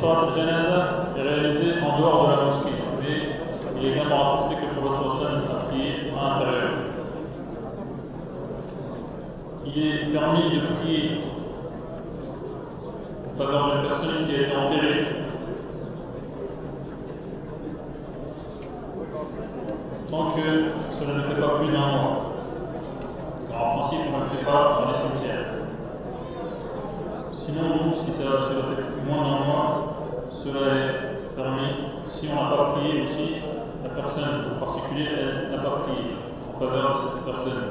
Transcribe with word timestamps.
Salat 0.00 0.28
al-Janaza 0.28 1.14
est 1.16 1.22
réalisée 1.22 1.74
en 1.80 1.98
dehors 1.98 2.26
de 2.26 2.30
la 2.30 2.44
mosquée, 2.44 2.72
mais 3.00 3.80
il 3.80 3.86
est 3.86 3.92
également 3.92 4.16
rapporté 4.16 4.56
que 4.56 4.74
le 4.74 4.80
prophète 4.80 5.28
a 5.50 5.64
prié 5.68 6.12
à 6.12 6.28
l'intérieur. 6.28 6.70
Il 9.64 9.86
est 9.86 10.12
permis 10.12 10.50
de 10.50 10.66
prier 10.74 11.20
en 13.26 13.38
faveur 13.38 13.72
d'une 13.72 13.88
personne 13.88 14.26
qui 14.26 14.34
a 14.34 14.40
été 14.42 14.56
enterrée 14.56 15.06
tant 20.10 20.30
que 20.32 20.46
cela 21.00 21.14
ne 21.14 21.22
fait 21.22 21.40
pas 21.40 21.58
plus 21.58 21.72
d'un 21.72 21.86
mois. 21.86 22.32
Car 23.50 23.62
en 23.62 23.78
principe, 23.78 24.00
on 24.12 24.18
ne 24.18 24.24
le 24.24 24.30
fait 24.30 24.44
pas 24.44 24.80
dans 24.80 24.88
les 24.90 24.98
cimetières. 24.98 25.46
Sinon, 27.32 27.94
si 28.04 28.12
ça, 28.12 28.24
cela 28.48 28.62
fait 28.76 28.85
moins 29.06 29.22
d'un 29.22 29.44
mois, 29.44 29.96
cela 30.44 30.74
est 30.74 31.34
permis. 31.36 31.72
Si 32.14 32.28
on 32.30 32.34
n'a 32.34 32.56
pas 32.56 32.72
prié 32.72 33.02
aussi, 33.02 33.34
la 33.82 33.90
personne 33.90 34.44
en 34.56 34.64
particulier, 34.64 35.08
elle 35.18 35.50
n'a 35.50 35.62
pas 35.62 35.78
prié 35.84 36.16
en 36.48 36.58
faveur 36.58 36.94
de 36.94 37.08
cette 37.08 37.24
personne. 37.24 37.62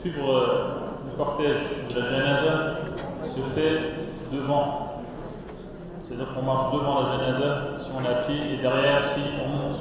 Suivre 0.00 0.30
euh, 0.30 0.74
le 1.10 1.16
cortège 1.16 1.94
de 1.94 2.00
la 2.00 2.10
janaza 2.10 2.74
se 3.34 3.40
fait 3.54 3.80
devant 4.32 4.84
c'est-à-dire 6.02 6.34
qu'on 6.34 6.42
marche 6.42 6.72
devant 6.74 7.00
la 7.00 7.16
janaza 7.16 7.78
si 7.78 7.90
on 7.96 8.04
est 8.04 8.08
à 8.08 8.14
pied 8.26 8.54
et 8.54 8.56
derrière 8.58 9.14
si 9.14 9.20
on 9.42 9.48
monte. 9.48 9.80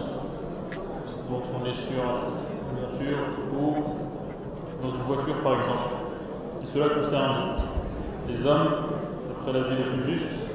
Donc 1.30 1.44
on 1.54 1.66
est 1.66 1.74
sur 1.74 2.02
une 2.02 2.80
monture 2.80 3.18
ou 3.54 3.76
dans 4.82 4.96
une 4.96 5.02
voiture 5.04 5.36
par 5.44 5.60
exemple. 5.60 6.03
Cela 6.74 6.90
concerne 6.90 7.58
les 8.28 8.48
hommes, 8.48 8.68
d'après 9.30 9.54
la 9.54 9.68
vie 9.68 9.76
le 9.78 9.92
plus 9.92 10.04
juste, 10.12 10.50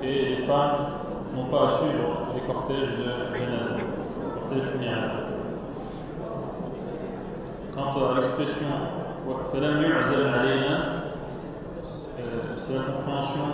et 0.00 0.36
les 0.36 0.46
femmes 0.46 0.86
n'ont 1.34 1.46
pas 1.46 1.64
à 1.64 1.78
suivre 1.78 2.28
les 2.36 2.42
cortèges 2.42 2.96
de 2.96 3.36
janaza, 3.36 3.74
les 3.74 4.60
cortèges. 4.60 4.68
Quant 7.74 7.90
à 7.90 8.20
l'expression 8.20 8.66
euh, 12.20 12.56
c'est 12.56 12.74
la 12.74 12.82
compréhension 12.82 13.46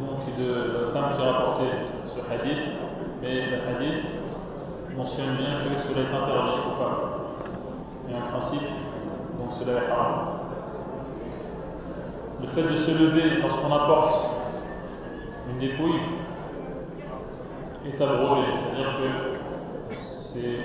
donc 0.00 0.20
de 0.38 0.48
la 0.52 0.92
femme 0.92 1.16
qui 1.16 1.22
a 1.22 1.32
rapporté 1.32 1.64
ce 2.06 2.20
hadith, 2.32 2.64
mais 3.20 3.34
le 3.50 3.56
hadith 3.56 4.04
mentionne 4.96 5.36
bien 5.36 5.60
que 5.64 5.70
cela 5.86 6.00
est 6.00 6.14
interdit 6.14 6.60
aux 6.66 6.76
femmes. 6.82 7.02
Et 8.08 8.14
en 8.14 8.24
principe, 8.30 8.68
Le 12.40 12.46
fait 12.54 12.62
de 12.62 12.76
se 12.76 12.90
lever 12.92 13.40
lorsqu'on 13.42 13.72
apporte 13.72 14.26
une 15.50 15.58
dépouille 15.58 16.00
est 17.84 18.00
abrogé, 18.00 18.44
c'est-à-dire 18.62 18.92
que 18.96 19.08
c'est 20.32 20.58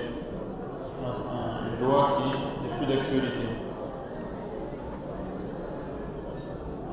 une 1.02 1.86
loi 1.86 2.16
qui 2.16 2.26
n'est 2.62 2.74
plus 2.78 2.86
d'actualité. 2.86 3.46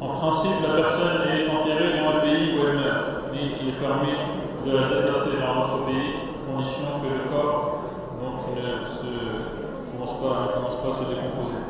En 0.01 0.07
principe, 0.07 0.57
la 0.67 0.73
personne 0.75 1.21
est 1.29 1.47
enterrée 1.49 1.91
dans 2.03 2.11
le 2.15 2.21
pays 2.21 2.57
où 2.57 2.67
elle 2.67 2.75
meurt, 2.77 3.03
mais 3.31 3.43
il 3.61 3.69
est 3.69 3.79
permis 3.79 4.17
de 4.65 4.71
la 4.75 4.83
déplacer 4.89 5.37
vers 5.37 5.49
un 5.51 5.59
autre 5.63 5.85
pays, 5.85 6.09
condition 6.51 6.87
que 7.01 7.07
le 7.07 7.23
corps 7.29 7.83
ne 8.19 8.27
commence 9.91 10.17
pas 10.19 10.89
à 10.89 10.99
se 10.99 11.05
décomposer. 11.09 11.62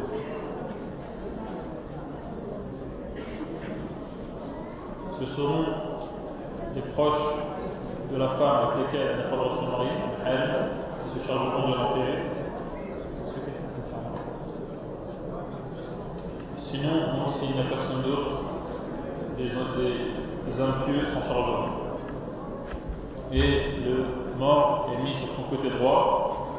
Ce 5.33 5.41
sont 5.41 5.65
les 6.75 6.81
proches 6.93 7.37
de 8.11 8.17
la 8.17 8.27
femme 8.29 8.69
avec 8.69 8.85
lesquels 8.85 9.07
elle 9.13 9.17
n'a 9.17 9.23
pas 9.23 9.35
le 9.35 9.41
droit 9.41 9.55
de 9.55 9.65
se 9.65 9.71
marier, 9.71 9.89
elle, 10.27 10.69
qui 11.09 11.19
se 11.19 11.27
chargeront 11.27 11.69
de 11.69 11.75
l'enterrer. 11.75 12.19
Sinon, 16.59 17.31
s'il 17.31 17.55
n'y 17.55 17.61
a 17.61 17.63
personne 17.63 18.03
d'autre, 18.03 18.43
des, 19.37 19.45
des, 19.45 20.61
hommes 20.61 20.83
pieux 20.85 21.07
s'en 21.11 21.21
chargeront. 21.21 21.69
Et 23.31 23.81
le 23.83 24.37
mort 24.37 24.91
est 24.93 25.01
mis 25.03 25.15
sur 25.15 25.29
son 25.35 25.43
côté 25.49 25.71
droit, 25.71 26.53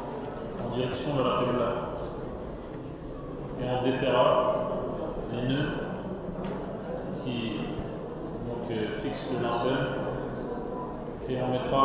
en 0.67 0.75
direction 0.75 1.15
de 1.15 1.23
la 1.23 1.39
Qibla. 1.39 1.71
Et 3.63 3.65
on 3.71 3.85
déférera 3.85 4.55
les 5.33 5.49
nœuds 5.49 5.71
qui 7.23 7.53
le 9.33 10.05
et 11.27 11.39
on 11.43 11.49
mettra 11.53 11.83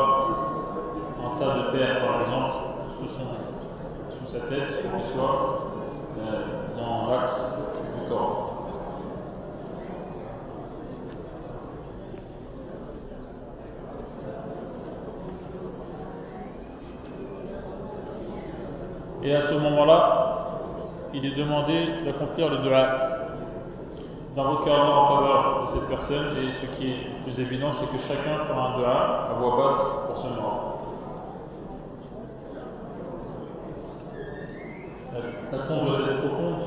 un 1.23 1.39
tas 1.39 1.53
de 1.57 1.77
terre, 1.77 2.05
par 2.05 2.21
exemple, 2.21 2.53
sous, 2.99 4.33
sa 4.33 4.39
tête 4.41 4.81
pour 4.83 4.91
qu'il 4.99 5.09
soit 5.11 5.71
euh, 6.19 6.77
dans 6.77 7.09
l'axe 7.09 7.59
et 19.21 19.35
à 19.35 19.41
ce 19.41 19.53
moment-là, 19.53 20.29
il 21.13 21.25
est 21.25 21.35
demandé 21.35 21.87
d'accomplir 22.05 22.49
le 22.49 22.57
dua, 22.59 23.18
d'invoquer 24.35 24.71
Allah 24.71 24.95
en 24.95 25.07
faveur 25.07 25.61
de 25.63 25.79
cette 25.79 25.89
personne, 25.89 26.37
et 26.37 26.51
ce 26.61 26.65
qui 26.77 26.91
est 26.91 27.23
plus 27.23 27.39
évident, 27.39 27.71
c'est 27.73 27.87
que 27.87 28.01
chacun 28.07 28.45
fera 28.45 28.69
un 28.69 28.77
dua 28.77 29.29
à 29.31 29.33
voix 29.39 29.57
basse 29.57 30.07
pour 30.07 30.17
ce 30.17 30.27
mort. 30.27 30.65
La 35.51 35.57
tombe 35.59 35.87
doit 35.87 35.99
être 35.99 36.19
profonde 36.19 36.61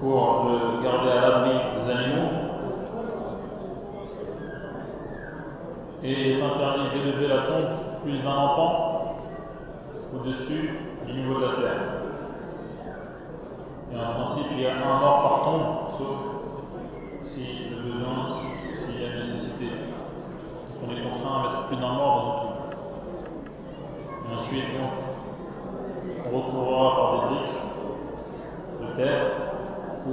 pour 0.00 0.48
le 0.48 0.82
garder 0.82 1.10
à 1.10 1.20
l'abri 1.20 1.52
des 1.76 1.90
animaux. 1.90 2.30
Et 6.02 6.32
est 6.32 6.42
interdit 6.42 6.98
d'élever 6.98 7.28
la 7.28 7.42
tombe 7.42 8.02
plus 8.02 8.18
d'un 8.18 8.36
enfant 8.36 9.16
au-dessus 10.14 10.78
du 11.06 11.12
niveau 11.12 11.38
de 11.38 11.44
la 11.44 11.52
terre. 11.52 11.82
Et 13.92 13.96
en 13.96 14.24
principe, 14.24 14.46
il 14.52 14.60
y 14.60 14.66
a 14.66 14.74
un 14.74 14.98
mort 14.98 15.22
par 15.22 15.44
tombe, 15.44 15.98
sauf 15.98 16.29
mort 21.76 21.96
dans. 21.96 22.50
Et 24.28 24.38
ensuite, 24.38 24.64
on 26.26 26.36
recourra 26.36 26.96
par 26.96 27.12
des 27.12 27.34
briques 27.34 27.60
de 28.80 28.86
terre 28.96 29.26
ou 30.06 30.10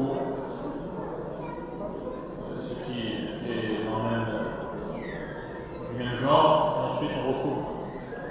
ce 2.64 2.74
qui 2.86 3.00
est 3.08 3.86
dans 3.86 3.98
le 3.98 4.10
même, 4.10 4.30
du 5.92 6.04
même 6.04 6.18
genre, 6.20 6.78
et 6.78 6.94
ensuite 6.94 7.12
on 7.18 7.28
recouvre 7.30 7.66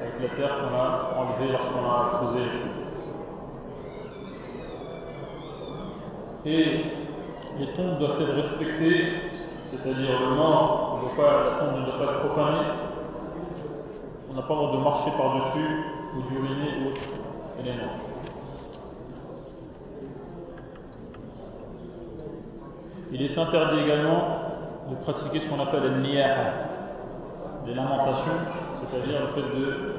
avec 0.00 0.14
la 0.20 0.28
terre 0.37 0.54
qu'on 0.58 0.75
a 0.76 0.87
enlevée 1.20 1.53
lorsqu'on 1.53 1.84
a 1.84 2.19
creusé 2.19 2.43
Et 6.48 6.62
les 7.58 7.66
tombes 7.75 7.98
doivent 7.98 8.20
être 8.20 8.34
respectées, 8.34 9.14
c'est-à-dire 9.64 10.20
le 10.20 10.37
mort, 10.37 11.00
la 11.19 11.58
tombe 11.58 11.81
ne 11.81 11.87
doit 11.87 11.98
pas 11.98 12.12
être 12.12 12.28
profanée, 12.28 12.86
n'a 14.37 14.43
pas 14.43 14.55
le 14.55 14.61
droit 14.61 14.73
de 14.73 14.85
marcher 14.85 15.11
par-dessus 15.17 15.85
ou 16.15 16.23
d'uriner 16.29 16.89
autre 16.89 17.01
élément. 17.59 17.93
Il 23.12 23.23
est 23.23 23.38
interdit 23.38 23.81
également 23.81 24.23
de 24.91 24.97
pratiquer 24.97 25.41
ce 25.41 25.49
qu'on 25.49 25.61
appelle 25.61 26.03
les 26.03 26.25
les 27.67 27.75
lamentations, 27.75 28.38
c'est-à-dire 28.79 29.21
le 29.23 29.43
fait 29.43 29.59
de 29.59 29.94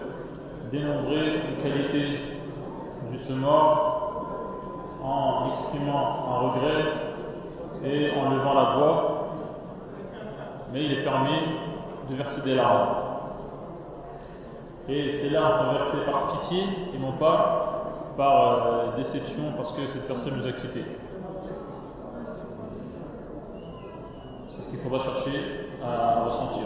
dénombrer 0.71 1.41
une 1.49 1.63
qualité 1.63 2.19
du 3.11 3.17
ce 3.27 3.33
mort 3.33 4.27
en 5.03 5.49
exprimant 5.51 6.27
un 6.29 6.37
regret 6.49 6.85
et 7.83 8.11
en 8.11 8.29
levant 8.29 8.53
la 8.53 8.63
voix, 8.77 9.29
mais 10.71 10.83
il 10.85 10.91
est 10.91 11.03
permis 11.03 11.39
de 12.09 12.15
verser 12.15 12.41
des 12.43 12.55
larmes. 12.55 13.06
Et 14.89 15.19
ces 15.19 15.29
larmes 15.29 15.65
sont 15.65 15.73
versées 15.73 16.11
par 16.11 16.39
pitié 16.39 16.63
et 16.93 16.97
non 16.97 17.13
pas 17.13 18.13
par 18.15 18.67
euh, 18.67 18.97
déception 18.97 19.53
parce 19.57 19.73
que 19.73 19.85
cette 19.87 20.07
personne 20.07 20.37
nous 20.37 20.47
a 20.47 20.53
quittés. 20.53 20.85
ce 24.67 24.71
qu'il 24.71 24.79
faudra 24.79 25.03
chercher 25.03 25.69
à 25.83 26.23
ressentir. 26.23 26.63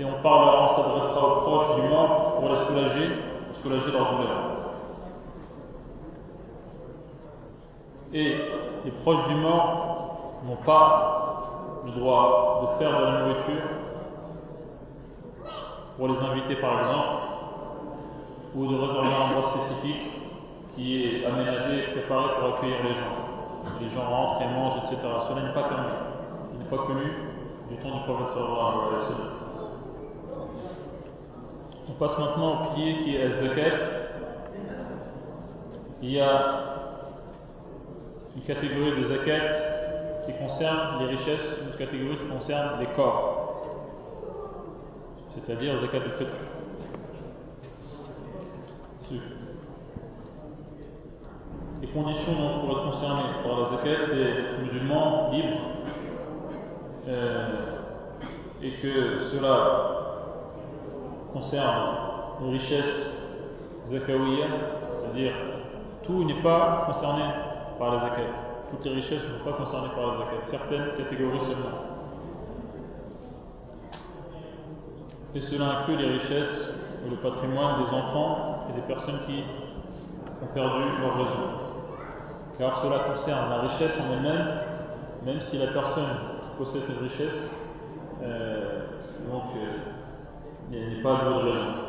Et 0.00 0.04
on 0.04 0.22
parlera, 0.22 0.64
on 0.64 0.76
s'adressera 0.76 1.26
aux 1.26 1.40
proches 1.40 1.80
du 1.80 1.88
mort 1.88 2.36
pour 2.38 2.48
les 2.50 2.66
soulager, 2.66 3.10
pour 3.48 3.56
soulager 3.62 3.90
leur 3.92 4.12
douleur. 4.12 4.38
Et 8.12 8.36
les 8.84 8.90
proches 9.02 9.26
du 9.28 9.34
mort 9.34 10.40
n'ont 10.46 10.64
pas 10.64 11.82
le 11.84 11.92
droit 11.92 12.62
de 12.62 12.78
faire 12.78 12.98
de 12.98 13.04
la 13.04 13.20
nourriture 13.20 13.77
pour 15.98 16.08
les 16.08 16.18
invités 16.18 16.54
par 16.56 16.80
exemple, 16.80 17.28
ou 18.54 18.66
de 18.66 18.76
réserver 18.76 19.08
un 19.08 19.20
endroit 19.20 19.50
spécifique 19.50 20.12
qui 20.74 21.04
est 21.04 21.26
aménagé, 21.26 21.88
préparé 21.92 22.34
pour 22.38 22.54
accueillir 22.54 22.76
les 22.84 22.94
gens. 22.94 23.18
Les 23.80 23.90
gens 23.90 24.08
rentrent 24.08 24.42
et 24.42 24.46
mangent, 24.46 24.78
etc. 24.84 24.96
Cela 25.28 25.42
n'est 25.42 25.52
pas 25.52 25.64
permis. 25.64 25.90
Ce 26.52 26.58
n'est 26.58 26.70
pas 26.70 26.86
connu 26.86 27.12
du 27.68 27.76
temps 27.78 27.96
du 27.96 28.02
prophète 28.04 28.28
sallallahu 28.28 28.74
alayhi 28.86 28.94
wa 28.94 29.06
sallam. 29.06 29.32
On 31.88 31.92
passe 31.92 32.18
maintenant 32.18 32.52
au 32.52 32.74
pilier 32.74 32.96
qui 32.98 33.16
est 33.16 33.28
zakat. 33.28 33.76
Il 36.00 36.10
y 36.12 36.20
a 36.20 36.58
une 38.36 38.42
catégorie 38.42 39.00
de 39.00 39.04
zakat 39.04 39.50
qui 40.26 40.32
concerne 40.34 41.00
les 41.00 41.06
richesses, 41.16 41.58
une 41.64 41.76
catégorie 41.76 42.18
qui 42.18 42.28
concerne 42.28 42.78
les 42.78 42.86
corps, 42.94 43.37
c'est-à-dire 45.44 45.78
zakat 45.78 45.98
al-fitr. 45.98 46.36
Les 51.80 51.88
conditions 51.88 52.60
pour 52.60 52.78
être 52.78 52.84
concerné 52.90 53.22
par 53.44 53.60
la 53.60 53.70
zakat, 53.70 54.06
c'est 54.08 54.62
musulman 54.64 55.30
libre 55.32 55.58
euh, 57.06 57.70
et 58.62 58.72
que 58.82 59.20
cela 59.32 59.90
concerne 61.32 61.96
les 62.42 62.58
richesses 62.58 63.22
zakawiya, 63.86 64.46
c'est-à-dire 65.00 65.32
tout 66.02 66.24
n'est 66.24 66.42
pas 66.42 66.84
concerné 66.86 67.22
par 67.78 67.92
la 67.92 67.98
zakat. 67.98 68.22
Toutes 68.70 68.84
les 68.84 68.94
richesses 68.96 69.22
ne 69.22 69.38
sont 69.38 69.44
pas 69.44 69.56
concernées 69.56 69.90
par 69.94 70.06
la 70.08 70.18
zakat, 70.18 70.46
certaines 70.46 70.96
catégories 70.96 71.40
seulement. 71.40 71.97
Et 75.34 75.40
cela 75.40 75.80
inclut 75.80 75.96
les 75.96 76.18
richesses 76.18 76.74
et 77.04 77.10
le 77.10 77.16
patrimoine 77.16 77.84
des 77.84 77.90
enfants 77.90 78.66
et 78.70 78.80
des 78.80 78.86
personnes 78.86 79.20
qui 79.26 79.44
ont 80.42 80.54
perdu 80.54 80.84
leur 81.00 81.16
raison. 81.16 81.68
Car 82.58 82.82
cela 82.82 82.98
concerne 83.00 83.50
la 83.50 83.60
richesse 83.68 84.00
en 84.00 84.14
elle-même, 84.14 84.48
même 85.24 85.40
si 85.40 85.58
la 85.58 85.72
personne 85.72 86.08
qui 86.42 86.56
possède 86.56 86.82
cette 86.86 87.00
richesse 87.00 87.50
euh, 88.22 88.86
euh, 89.30 89.78
n'est 90.70 91.02
pas 91.02 91.24
de 91.24 91.50
raison. 91.50 91.88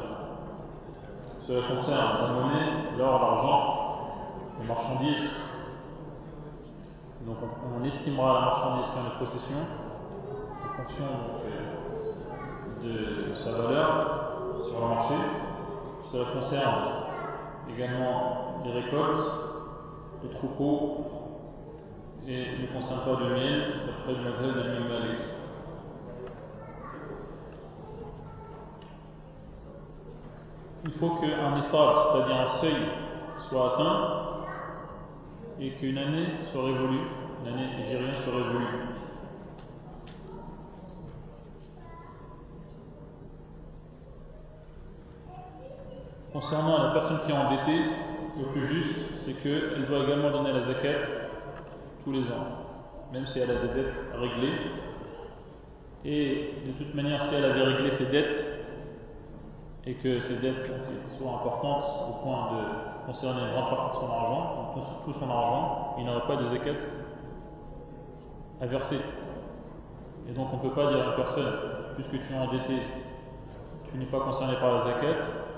Cela 1.47 1.61
concerne 1.67 2.21
la 2.21 2.27
monnaie, 2.27 2.97
l'or, 2.97 3.19
l'argent, 3.19 3.89
les 4.61 4.67
marchandises. 4.67 5.31
Donc 7.25 7.37
on, 7.41 7.83
estimera 7.85 8.33
la 8.33 8.39
marchandise 8.41 8.89
en 8.97 9.03
notre 9.03 9.19
possession 9.19 9.57
en 10.63 10.83
fonction 10.83 11.05
de 12.83 13.33
sa 13.35 13.51
valeur 13.51 14.63
sur 14.69 14.79
le 14.81 14.87
marché. 14.87 15.15
Cela 16.11 16.25
concerne 16.33 16.85
également 17.73 18.61
les 18.65 18.71
récoltes, 18.71 19.31
les 20.23 20.29
troupeaux 20.29 21.05
et 22.27 22.45
ne 22.61 22.67
concerne 22.73 23.01
pas 23.05 23.23
du 23.23 23.29
miel 23.31 23.63
d'après 23.85 24.13
le 24.13 24.31
modèle 24.31 24.53
de 24.53 24.69
l'imam 24.71 24.89
il 30.85 30.91
faut 30.91 31.09
qu'un 31.09 31.57
isab, 31.57 31.95
c'est-à-dire 32.13 32.35
un 32.35 32.61
seuil, 32.61 32.75
soit 33.49 33.73
atteint 33.73 34.19
et 35.59 35.71
qu'une 35.71 35.97
année 35.97 36.27
soit 36.51 36.63
révolue, 36.63 37.01
une 37.41 37.53
année 37.53 37.67
nigérienne 37.77 38.15
soit 38.23 38.33
révolue. 38.33 38.65
Concernant 46.31 46.83
la 46.83 46.91
personne 46.91 47.21
qui 47.25 47.31
est 47.31 47.35
endettée, 47.35 47.81
le 48.37 48.45
plus 48.51 48.67
juste, 48.67 48.99
c'est 49.25 49.33
qu'elle 49.41 49.87
doit 49.87 50.03
également 50.03 50.29
donner 50.29 50.53
la 50.53 50.61
zakat 50.61 50.99
tous 52.03 52.11
les 52.11 52.23
ans, 52.31 52.45
même 53.11 53.25
si 53.25 53.39
elle 53.39 53.49
a 53.49 53.55
des 53.55 53.73
dettes 53.73 53.93
réglées. 54.13 54.53
Et 56.05 56.53
de 56.67 56.71
toute 56.73 56.93
manière, 56.93 57.23
si 57.23 57.35
elle 57.35 57.45
avait 57.45 57.63
réglé 57.63 57.91
ses 57.91 58.05
dettes, 58.05 58.59
et 59.87 59.95
que 59.95 60.21
ces 60.21 60.35
dettes 60.37 60.69
soient 61.17 61.31
importantes 61.31 61.85
au 62.09 62.23
point 62.23 62.51
de 62.51 63.07
concerner 63.07 63.41
une 63.41 63.51
grande 63.51 63.69
partie 63.69 63.97
de 63.97 64.01
son 64.01 64.11
argent, 64.11 64.75
tout 65.05 65.13
son 65.13 65.29
argent, 65.31 65.95
il 65.97 66.05
n'aurait 66.05 66.27
pas 66.27 66.35
de 66.35 66.45
zakat 66.45 66.79
à 68.61 68.67
verser. 68.67 68.99
Et 70.29 70.33
donc 70.33 70.49
on 70.53 70.57
ne 70.57 70.61
peut 70.61 70.75
pas 70.75 70.89
dire 70.89 71.01
à 71.01 71.05
une 71.09 71.15
personne, 71.15 71.53
puisque 71.95 72.11
tu 72.11 72.33
es 72.33 72.37
endetté, 72.37 72.83
tu 73.91 73.97
n'es 73.97 74.05
pas 74.05 74.19
concerné 74.19 74.53
par 74.57 74.73
la 74.73 74.83
zakat, 74.83 75.48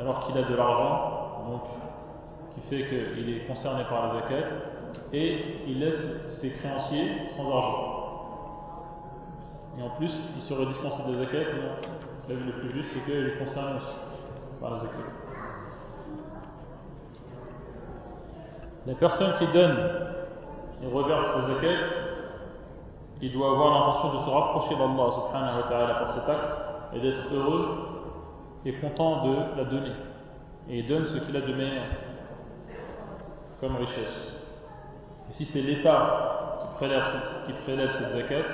alors 0.00 0.20
qu'il 0.26 0.36
a 0.38 0.42
de 0.42 0.54
l'argent, 0.54 1.44
donc 1.50 1.62
qui 2.54 2.60
fait 2.68 2.88
qu'il 2.88 3.36
est 3.36 3.46
concerné 3.46 3.84
par 3.84 4.06
la 4.06 4.14
zakat, 4.14 4.48
et 5.12 5.44
il 5.66 5.80
laisse 5.80 6.26
ses 6.40 6.52
créanciers 6.54 7.28
sans 7.36 7.50
argent. 7.54 7.96
Et 9.78 9.82
en 9.82 9.90
plus, 9.90 10.12
il 10.36 10.42
serait 10.42 10.66
dispensé 10.66 11.02
de 11.08 11.14
zakat, 11.14 11.44
L'avis 12.28 12.44
le 12.44 12.52
plus 12.52 12.72
juste, 12.72 12.90
c'est 12.94 13.00
qu'il 13.04 13.26
est 13.26 13.38
concerné 13.44 13.78
aussi 13.78 13.92
par 14.60 14.70
la 14.70 14.76
zakat. 14.78 14.96
La 18.86 18.94
personne 18.94 19.32
qui 19.38 19.46
donne 19.52 19.76
et 20.82 20.86
reverse 20.86 21.26
sa 21.34 21.48
zakat, 21.48 21.84
il 23.20 23.32
doit 23.32 23.50
avoir 23.50 23.74
l'intention 23.74 24.14
de 24.14 24.18
se 24.18 24.30
rapprocher 24.30 24.76
d'Allah 24.76 25.10
subhanahu 25.10 25.56
wa 25.62 25.68
ta'ala 25.68 25.94
par 25.94 26.08
cet 26.08 26.28
acte 26.28 26.56
et 26.94 27.00
d'être 27.00 27.34
heureux 27.34 27.99
et 28.64 28.72
content 28.74 29.26
de 29.26 29.56
la 29.56 29.64
donner. 29.64 29.92
Et 30.68 30.82
donne 30.82 31.04
ce 31.04 31.18
qu'il 31.18 31.36
a 31.36 31.40
de 31.40 31.52
meilleur 31.52 31.84
comme 33.60 33.76
richesse. 33.76 34.36
Et 35.30 35.32
si 35.32 35.44
c'est 35.46 35.62
l'État 35.62 36.60
qui 36.62 36.74
prélève, 36.76 37.04
qui 37.46 37.52
cette 37.98 38.10
zakat, 38.10 38.48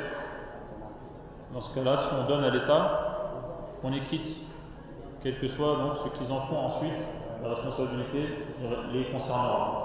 dans 1.53 1.61
ce 1.61 1.75
cas-là, 1.75 1.97
si 1.97 2.15
on 2.15 2.29
donne 2.29 2.45
à 2.45 2.51
l'État, 2.51 3.73
on 3.83 3.91
les 3.91 4.03
quitte, 4.03 4.29
quel 5.23 5.39
que 5.39 5.49
soit 5.49 5.77
donc 5.77 5.93
ce 6.05 6.19
qu'ils 6.19 6.33
en 6.33 6.41
font 6.43 6.57
ensuite, 6.57 7.05
la 7.43 7.51
responsabilité 7.51 8.29
les 8.93 9.05
concernera. 9.11 9.83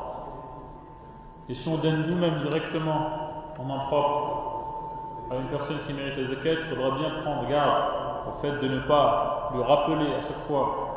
Et 1.49 1.55
si 1.55 1.67
on 1.67 1.77
donne 1.77 2.07
nous-mêmes 2.07 2.41
directement 2.41 3.53
en 3.57 3.63
main 3.63 3.79
propre 3.87 5.27
à 5.31 5.35
une 5.35 5.47
personne 5.47 5.77
qui 5.85 5.93
mérite 5.93 6.17
la 6.17 6.23
zakat, 6.25 6.53
il 6.53 6.75
faudra 6.75 6.97
bien 6.97 7.09
prendre 7.21 7.47
garde 7.47 8.00
fait 8.41 8.59
de 8.59 8.67
ne 8.67 8.79
pas 8.81 9.51
lui 9.53 9.63
rappeler 9.63 10.07
à 10.13 10.21
chaque 10.21 10.47
fois 10.47 10.91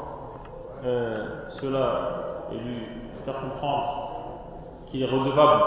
euh, 0.84 1.48
cela 1.50 2.46
et 2.52 2.56
lui 2.56 2.82
faire 3.24 3.40
comprendre 3.40 4.10
qu'il 4.86 5.02
est 5.02 5.06
redevable 5.06 5.62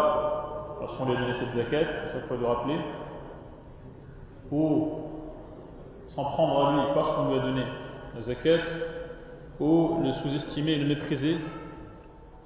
parce 0.80 0.98
qu'on 0.98 1.06
lui 1.06 1.16
a 1.16 1.20
donné 1.20 1.34
cette 1.34 1.56
zakat, 1.56 1.90
à 1.90 2.14
chaque 2.14 2.28
fois 2.28 2.38
lui 2.38 2.46
rappeler, 2.46 2.80
ou 4.52 5.02
s'en 6.08 6.24
prendre 6.24 6.68
à 6.68 6.72
lui 6.74 6.82
parce 6.94 7.16
qu'on 7.16 7.30
lui 7.30 7.40
a 7.40 7.42
donné 7.42 7.64
la 8.16 8.22
zakat, 8.22 8.64
ou 9.60 10.00
le 10.04 10.12
sous-estimer 10.12 10.74
et 10.74 10.80
le 10.80 10.88
mépriser 10.88 11.38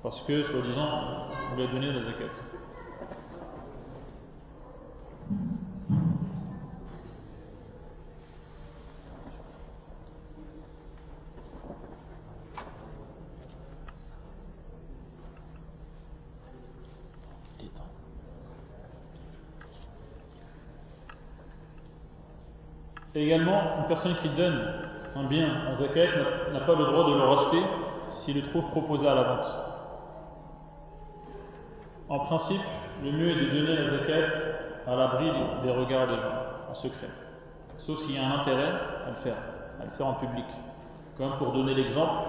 parce 0.02 0.22
que, 0.24 0.42
soi-disant, 0.44 0.88
on 1.52 1.56
lui 1.56 1.64
a 1.64 1.68
donné 1.68 1.92
la 1.92 2.02
zakat. 2.02 2.26
Et 23.14 23.21
également, 23.32 23.62
une 23.80 23.88
personne 23.88 24.16
qui 24.22 24.30
donne 24.30 24.62
un 25.16 25.24
bien 25.24 25.48
en 25.70 25.74
zakat 25.76 26.52
n'a 26.52 26.60
pas 26.62 26.76
le 26.76 26.86
droit 26.86 27.10
de 27.10 27.14
le 27.14 27.22
racheter 27.22 27.64
s'il 28.12 28.36
le 28.36 28.42
trouve 28.50 28.68
proposé 28.72 29.08
à 29.08 29.16
la 29.16 29.24
vente. 29.24 29.54
En 32.10 32.20
principe, 32.20 32.62
le 33.02 33.12
mieux 33.12 33.30
est 33.30 33.36
de 33.36 33.58
donner 33.58 33.76
la 33.76 33.90
zakat 33.90 34.36
à 34.86 34.96
l'abri 34.98 35.32
des 35.64 35.72
regards 35.72 36.08
des 36.08 36.18
gens, 36.18 36.72
en 36.72 36.76
secret. 36.76 37.08
Sauf 37.78 38.00
s'il 38.00 38.16
y 38.16 38.18
a 38.18 38.28
un 38.28 38.42
intérêt 38.42 38.74
à 39.06 39.10
le 39.12 39.16
faire, 39.24 39.38
à 39.80 39.86
le 39.86 39.92
faire 39.92 40.08
en 40.08 40.16
public. 40.16 40.46
Comme 41.18 41.38
pour 41.38 41.54
donner 41.54 41.74
l'exemple 41.74 42.24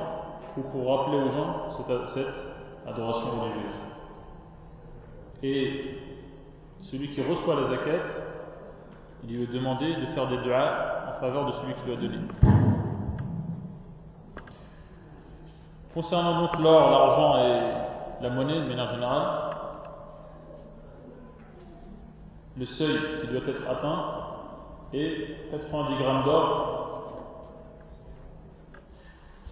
ou 0.56 0.60
pour 0.62 0.98
rappeler 0.98 1.18
aux 1.18 1.30
gens 1.30 1.72
cette, 2.14 2.28
adoration 2.86 3.28
religieuse. 3.40 3.80
Et 5.42 5.98
celui 6.82 7.10
qui 7.10 7.22
reçoit 7.22 7.56
la 7.56 7.64
zakat 7.70 8.04
il 9.24 9.36
lui 9.36 9.42
est 9.44 9.52
demandé 9.52 9.94
de 9.94 10.06
faire 10.06 10.28
des 10.28 10.38
doigts 10.38 10.91
en 11.08 11.20
faveur 11.20 11.46
de 11.46 11.52
celui 11.52 11.74
qui 11.74 11.84
lui 11.86 11.92
a 11.92 11.96
donné. 11.96 12.18
Concernant 15.94 16.40
donc 16.42 16.58
l'or, 16.58 16.90
l'argent 16.90 17.38
et 17.38 18.22
la 18.22 18.30
monnaie 18.30 18.60
de 18.60 18.68
manière 18.68 18.88
générale, 18.88 19.50
le 22.56 22.66
seuil 22.66 22.98
qui 23.20 23.26
doit 23.28 23.48
être 23.48 23.68
atteint 23.68 24.04
est 24.92 25.50
90 25.50 26.02
grammes 26.02 26.24
d'or 26.24 26.72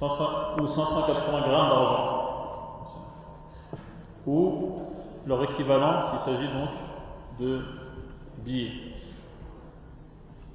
ou 0.02 0.66
580 0.66 1.40
grammes 1.40 1.68
d'argent, 1.68 2.84
ou 4.26 4.78
leur 5.26 5.42
équivalent 5.44 6.10
s'il 6.10 6.20
s'agit 6.20 6.48
donc 6.48 6.70
de 7.38 7.62
billets. 8.38 8.99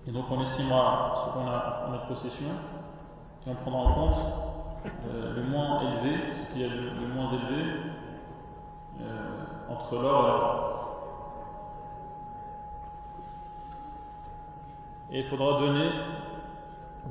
Et 0.07 0.11
donc 0.11 0.25
on 0.29 0.41
estimera 0.41 1.25
ce 1.25 1.33
qu'on 1.33 1.47
a 1.47 1.87
en 1.87 1.91
notre 1.91 2.07
possession 2.07 2.49
et 3.45 3.49
on 3.49 3.55
prendra 3.55 3.79
en 3.79 3.93
compte 3.93 4.17
euh, 5.07 5.35
le 5.35 5.43
moins 5.43 5.81
élevé, 5.81 6.19
ce 6.33 6.53
qui 6.53 6.63
est 6.63 6.69
le, 6.69 7.07
moins 7.07 7.31
élevé 7.31 7.79
euh, 9.01 9.45
entre 9.69 9.95
l'or 9.95 10.23
et 10.23 10.27
l'argent. 10.27 10.75
Et 15.11 15.19
il 15.21 15.25
faudra 15.27 15.59
donner 15.59 15.89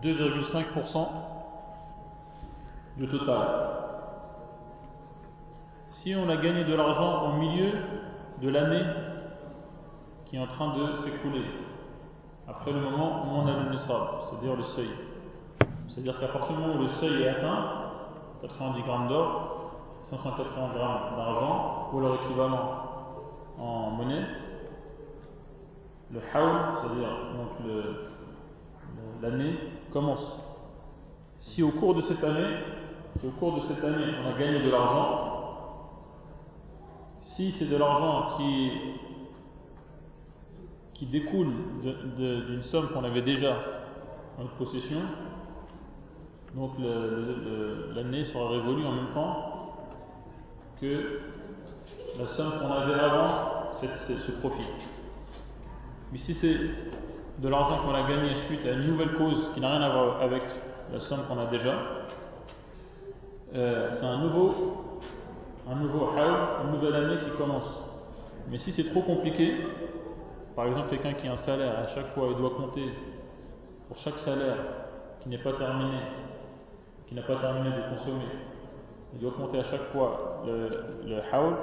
2,5% 0.02 1.08
du 2.96 3.08
total. 3.08 3.48
Si 5.88 6.14
on 6.14 6.28
a 6.28 6.36
gagné 6.36 6.64
de 6.64 6.74
l'argent 6.74 7.28
au 7.28 7.32
milieu 7.34 7.72
de 8.40 8.48
l'année 8.48 8.84
qui 10.26 10.36
est 10.36 10.40
en 10.40 10.46
train 10.46 10.76
de 10.76 10.96
s'écouler, 10.96 11.44
après 12.48 12.72
le 12.72 12.80
moment 12.80 13.24
où 13.24 13.36
on 13.36 13.46
a 13.46 13.64
le 13.64 13.70
nisab, 13.70 14.02
c'est-à-dire 14.24 14.56
le 14.56 14.62
seuil. 14.62 14.90
C'est-à-dire 15.88 16.18
qu'à 16.18 16.28
partir 16.28 16.56
du 16.56 16.62
moment 16.62 16.74
où 16.74 16.82
le 16.82 16.88
seuil 16.88 17.22
est 17.22 17.28
atteint, 17.28 17.66
90 18.42 18.82
grammes 18.82 19.08
d'or, 19.08 19.70
580 20.02 20.74
grammes 20.74 21.16
d'argent, 21.16 21.88
ou 21.92 22.00
leur 22.00 22.14
équivalent 22.22 22.84
en 23.58 23.90
monnaie, 23.90 24.26
le 26.12 26.18
hawl, 26.18 26.60
c'est-à-dire 26.80 27.08
l'année, 29.22 29.54
commence. 29.92 30.38
Si 31.38 31.62
au 31.62 31.70
cours 31.70 31.94
de 31.94 32.02
cette 32.02 32.22
année, 32.22 32.56
si 33.16 33.26
au 33.26 33.30
cours 33.30 33.54
de 33.54 33.60
cette 33.60 33.82
année 33.84 34.12
on 34.22 34.34
a 34.34 34.38
gagné 34.38 34.60
de 34.60 34.70
l'argent, 34.70 35.30
si 37.22 37.52
c'est 37.52 37.66
de 37.66 37.76
l'argent 37.76 38.36
qui 38.36 38.72
qui 40.94 41.06
découle 41.06 41.52
d'une 42.16 42.62
somme 42.62 42.88
qu'on 42.88 43.04
avait 43.04 43.22
déjà 43.22 43.56
en 44.38 44.46
possession, 44.58 45.00
donc 46.54 46.72
l'année 47.94 48.24
sera 48.24 48.48
révolue 48.48 48.86
en 48.86 48.92
même 48.92 49.12
temps 49.12 49.76
que 50.80 51.20
la 52.18 52.26
somme 52.26 52.52
qu'on 52.60 52.72
avait 52.72 52.94
avant 52.94 53.72
ce 53.80 54.32
profit. 54.40 54.66
Mais 56.12 56.18
si 56.18 56.34
c'est 56.34 56.56
de 57.38 57.48
l'argent 57.48 57.78
qu'on 57.82 57.94
a 57.94 58.08
gagné 58.08 58.36
suite 58.46 58.64
à 58.66 58.72
une 58.72 58.86
nouvelle 58.86 59.14
cause 59.14 59.50
qui 59.52 59.60
n'a 59.60 59.70
rien 59.70 59.82
à 59.82 59.90
voir 59.90 60.22
avec 60.22 60.42
la 60.92 61.00
somme 61.00 61.20
qu'on 61.26 61.38
a 61.38 61.46
déjà, 61.46 61.74
euh, 63.54 63.90
c'est 63.92 64.06
un 64.06 64.18
nouveau, 64.18 65.00
un 65.68 65.74
nouveau 65.76 66.10
une 66.64 66.72
nouvelle 66.72 66.94
année 66.94 67.20
qui 67.24 67.30
commence. 67.36 67.82
Mais 68.50 68.58
si 68.58 68.72
c'est 68.72 68.90
trop 68.90 69.02
compliqué, 69.02 69.56
par 70.54 70.66
exemple, 70.66 70.88
quelqu'un 70.90 71.14
qui 71.14 71.26
a 71.26 71.32
un 71.32 71.36
salaire, 71.36 71.78
à 71.78 71.86
chaque 71.88 72.14
fois 72.14 72.28
il 72.30 72.36
doit 72.36 72.50
compter 72.50 72.92
pour 73.88 73.96
chaque 73.96 74.18
salaire 74.18 74.56
qui 75.20 75.28
n'est 75.28 75.38
pas 75.38 75.52
terminé, 75.54 75.98
qui 77.06 77.14
n'a 77.14 77.22
pas 77.22 77.36
terminé 77.36 77.70
de 77.70 77.96
consommer, 77.96 78.26
il 79.14 79.20
doit 79.20 79.32
compter 79.32 79.58
à 79.60 79.64
chaque 79.64 79.92
fois 79.92 80.42
le, 80.46 80.68
le 81.06 81.16
haul. 81.16 81.54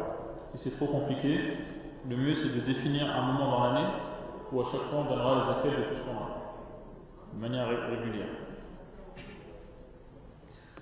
Si 0.56 0.70
c'est 0.70 0.76
trop 0.78 0.88
compliqué, 0.88 1.58
le 2.10 2.16
mieux 2.18 2.36
c'est 2.36 2.54
de 2.54 2.60
définir 2.62 3.10
un 3.10 3.22
moment 3.22 3.52
dans 3.52 3.64
l'année 3.66 3.88
où 4.52 4.62
à 4.62 4.66
chaque 4.66 4.82
fois 4.82 5.00
on 5.00 5.10
donnera 5.10 5.36
les 5.36 5.70
effets 5.70 5.78
de 5.78 5.84
tout 5.84 5.96
ce 5.96 6.02
qu'on 6.02 6.18
a, 6.18 7.34
de 7.34 7.40
manière 7.40 7.68
régulière. 7.68 8.28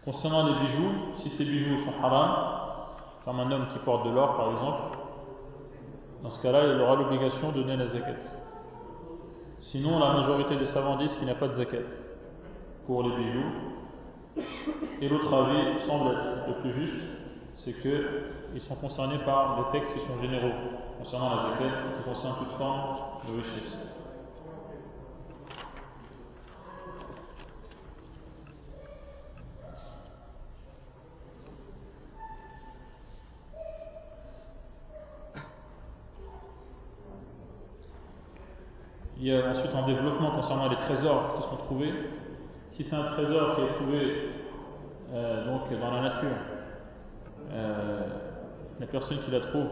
Concernant 0.03 0.47
les 0.47 0.67
bijoux, 0.67 0.91
si 1.17 1.29
ces 1.29 1.45
bijoux 1.45 1.77
sont 1.85 2.03
haram, 2.03 2.31
comme 3.25 3.39
un 3.39 3.51
homme 3.51 3.67
qui 3.67 3.77
porte 3.79 4.05
de 4.07 4.11
l'or 4.11 4.35
par 4.37 4.51
exemple, 4.53 4.98
dans 6.23 6.31
ce 6.31 6.41
cas-là, 6.41 6.65
il 6.65 6.81
aura 6.81 6.95
l'obligation 6.95 7.51
de 7.51 7.61
donner 7.61 7.77
la 7.77 7.85
zakat. 7.85 8.19
Sinon, 9.61 9.99
la 9.99 10.13
majorité 10.13 10.55
des 10.57 10.65
savants 10.65 10.97
disent 10.97 11.15
qu'il 11.15 11.25
n'y 11.25 11.31
a 11.31 11.35
pas 11.35 11.47
de 11.47 11.53
zakat 11.53 11.77
pour 12.85 13.03
les 13.03 13.15
bijoux. 13.15 14.43
Et 15.01 15.07
l'autre 15.07 15.33
avis 15.33 15.81
semble 15.85 16.11
être 16.11 16.47
le 16.47 16.53
plus 16.61 16.73
juste, 16.73 17.01
c'est 17.55 17.73
qu'ils 17.81 18.61
sont 18.61 18.75
concernés 18.75 19.19
par 19.19 19.57
des 19.57 19.79
textes 19.79 19.93
qui 19.93 19.99
sont 20.07 20.19
généraux 20.21 20.53
concernant 20.97 21.35
la 21.35 21.41
zakat, 21.43 21.75
qui 21.97 22.09
concernent 22.09 22.37
toute 22.39 22.57
forme 22.57 22.97
de 23.27 23.37
richesse. 23.37 23.98
Il 39.21 39.27
y 39.27 39.35
a 39.35 39.49
ensuite 39.49 39.75
un 39.75 39.85
développement 39.85 40.31
concernant 40.31 40.69
les 40.69 40.77
trésors 40.77 41.35
qui 41.35 41.49
sont 41.49 41.57
trouvés. 41.57 41.93
Si 42.69 42.85
c'est 42.85 42.95
un 42.95 43.03
trésor 43.03 43.55
qui 43.55 43.61
est 43.63 43.73
trouvé 43.73 44.29
euh, 45.13 45.45
donc 45.45 45.77
dans 45.77 45.91
la 45.91 46.01
nature, 46.03 46.37
euh, 47.51 48.01
la 48.79 48.87
personne 48.87 49.17
qui 49.25 49.31
la 49.31 49.41
trouve, 49.41 49.67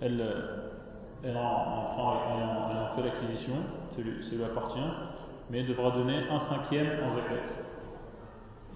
elle, 0.00 0.20
elle, 1.22 1.36
en, 1.36 2.96
fait 2.96 3.02
l'acquisition, 3.02 3.54
ça 3.92 4.00
lui, 4.00 4.44
appartient, 4.44 4.80
mais 5.48 5.60
elle 5.60 5.68
devra 5.68 5.92
donner 5.92 6.24
un 6.28 6.40
cinquième 6.40 6.88
en 7.04 7.14
zakat. 7.14 7.48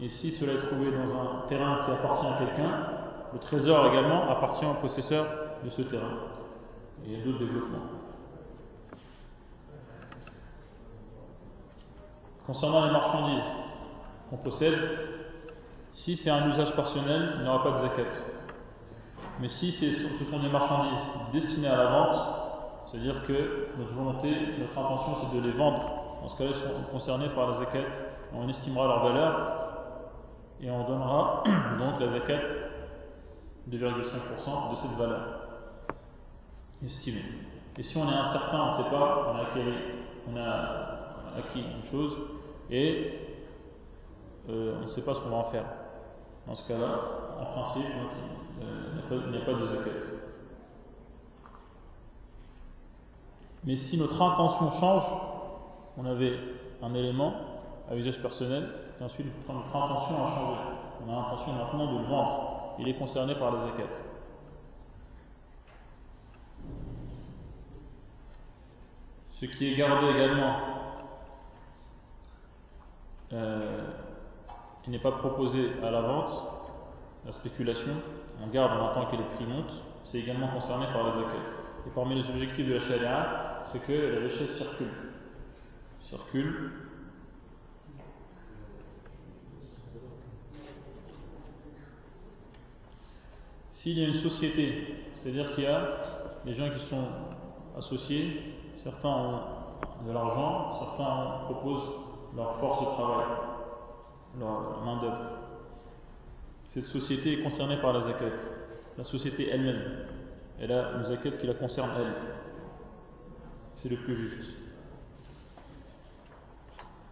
Et 0.01 0.09
si 0.09 0.31
cela 0.31 0.53
est 0.53 0.67
trouvé 0.69 0.93
dans 0.93 1.13
un 1.13 1.47
terrain 1.49 1.81
qui 1.85 1.91
appartient 1.91 2.27
à 2.27 2.39
quelqu'un, 2.39 2.71
le 3.33 3.39
trésor 3.41 3.87
également 3.87 4.31
appartient 4.31 4.67
au 4.67 4.75
possesseur 4.75 5.27
de 5.65 5.71
ce 5.71 5.83
terrain. 5.83 6.19
Et 7.05 7.17
d'autres 7.25 7.41
développements. 7.41 8.07
Concernant 12.47 12.87
les 12.87 12.93
marchandises 12.93 13.45
qu'on 14.31 14.37
possède, 14.37 14.79
si 15.93 16.17
c'est 16.17 16.31
un 16.31 16.49
usage 16.51 16.75
personnel, 16.77 17.35
il 17.37 17.43
n'y 17.43 17.49
aura 17.49 17.65
pas 17.65 17.73
de 17.73 17.79
zakat. 17.79 18.11
Mais 19.41 19.49
si 19.49 19.73
ce 19.73 20.25
sont 20.31 20.39
des 20.39 20.49
marchandises 20.49 20.99
destinées 21.33 21.69
à 21.69 21.77
la 21.77 21.87
vente, 21.87 22.17
c'est-à-dire 22.87 23.27
que 23.27 23.69
notre 23.79 23.93
volonté, 23.95 24.31
notre 24.61 24.79
intention, 24.79 25.17
c'est 25.23 25.37
de 25.37 25.43
les 25.43 25.53
vendre. 25.53 26.21
Dans 26.23 26.29
ce 26.29 26.39
cas-là, 26.39 26.51
ils 26.55 26.63
sont 26.63 26.91
concernés 26.93 27.29
par 27.31 27.51
la 27.51 27.59
zakat. 27.59 27.89
On 28.33 28.49
estimera 28.49 28.87
leur 28.87 29.05
valeur 29.05 29.57
et 30.61 30.71
on 30.71 30.87
donnera 30.87 31.43
donc 31.79 32.01
la 32.01 32.09
zakat 32.11 32.43
2,5% 33.69 34.71
de 34.71 34.77
cette 34.77 34.99
valeur 34.99 35.41
estimée. 36.85 37.25
Et 37.77 37.83
si 37.83 37.97
on 37.97 38.09
est 38.09 38.15
incertain, 38.15 38.61
on 38.61 38.79
ne 38.79 38.85
sait 38.85 38.91
pas, 38.91 39.33
on 39.33 39.37
a 39.37 39.47
on 40.29 40.37
a 40.37 41.39
acquis 41.39 41.61
une 41.61 41.91
chose, 41.91 42.17
et 42.71 43.13
euh, 44.49 44.79
on 44.81 44.85
ne 44.85 44.89
sait 44.89 45.03
pas 45.03 45.15
ce 45.15 45.21
qu'on 45.21 45.31
va 45.31 45.37
en 45.37 45.51
faire. 45.51 45.67
Dans 46.47 46.55
ce 46.55 46.67
cas-là, 46.69 47.01
en 47.41 47.45
principe, 47.47 47.87
il 48.61 49.31
n'y 49.31 49.39
a, 49.39 49.45
pas 49.45 49.55
de 49.55 49.65
zakat. 49.67 49.91
Mais 53.65 53.77
si 53.77 53.99
notre 53.99 54.21
intention 54.21 54.71
change, 54.73 55.03
on 55.99 56.07
avait 56.07 56.39
un 56.83 56.95
élément 56.95 57.35
à 57.91 57.97
usage 57.97 58.21
personnel, 58.23 58.69
et 59.01 59.05
ensuite 59.05 59.27
notre 59.49 59.77
intention 59.77 60.25
a 60.25 60.35
changé. 60.35 60.61
On 61.05 61.13
a 61.13 61.17
l'intention 61.17 61.53
maintenant 61.53 61.93
de 61.93 61.99
le 61.99 62.05
vendre. 62.05 62.75
Il 62.79 62.89
est 62.89 62.95
concerné 62.95 63.35
par 63.35 63.53
la 63.53 63.59
zakat. 63.59 63.99
Ce 69.33 69.45
qui 69.47 69.73
est 69.73 69.77
gardé 69.77 70.07
également 70.07 70.57
euh, 73.33 73.89
qui 74.83 74.91
n'est 74.91 75.01
pas 75.01 75.13
proposé 75.13 75.73
à 75.83 75.91
la 75.91 76.01
vente, 76.01 76.31
la 77.25 77.33
spéculation, 77.33 77.93
on 78.43 78.47
garde 78.49 78.81
en 78.81 78.87
attendant 78.87 79.11
que 79.11 79.17
les 79.17 79.25
prix 79.35 79.47
montent, 79.47 79.83
c'est 80.05 80.19
également 80.19 80.49
concerné 80.49 80.87
par 80.93 81.05
la 81.05 81.13
zakat. 81.13 81.57
Et 81.87 81.91
parmi 81.95 82.15
les 82.15 82.31
objectifs 82.31 82.67
de 82.67 82.75
la 82.75 83.63
c'est 83.65 83.81
que 83.85 83.93
la 83.93 84.29
richesse 84.29 84.57
circule. 84.57 84.91
Circule. 86.03 86.73
S'il 93.73 93.99
y 93.99 94.05
a 94.05 94.09
une 94.09 94.21
société, 94.21 95.05
c'est-à-dire 95.15 95.53
qu'il 95.55 95.65
y 95.65 95.67
a 95.67 95.89
des 96.45 96.55
gens 96.55 96.71
qui 96.71 96.85
sont 96.87 97.09
associés, 97.77 98.55
certains 98.77 99.09
ont 99.09 99.41
de 100.07 100.13
l'argent, 100.13 100.79
certains 100.79 101.45
proposent 101.47 102.07
leur 102.37 102.57
force 102.57 102.81
de 102.81 102.85
travail, 102.85 103.27
leur 104.39 104.83
main 104.85 105.01
d'œuvre. 105.01 105.21
Cette 106.69 106.85
société 106.85 107.41
est 107.41 107.43
concernée 107.43 107.79
par 107.79 107.95
la 107.95 108.01
zakat. 108.01 108.37
La 108.99 109.05
société 109.05 109.49
elle-même, 109.49 110.07
elle 110.61 110.73
a 110.73 110.93
une 110.99 111.05
zakat 111.07 111.33
qui 111.33 111.47
la 111.47 111.55
concerne 111.55 111.91
elle. 111.99 112.13
c'est 113.77 113.89
le 113.89 113.97
plus 113.97 114.29
juste. 114.29 114.59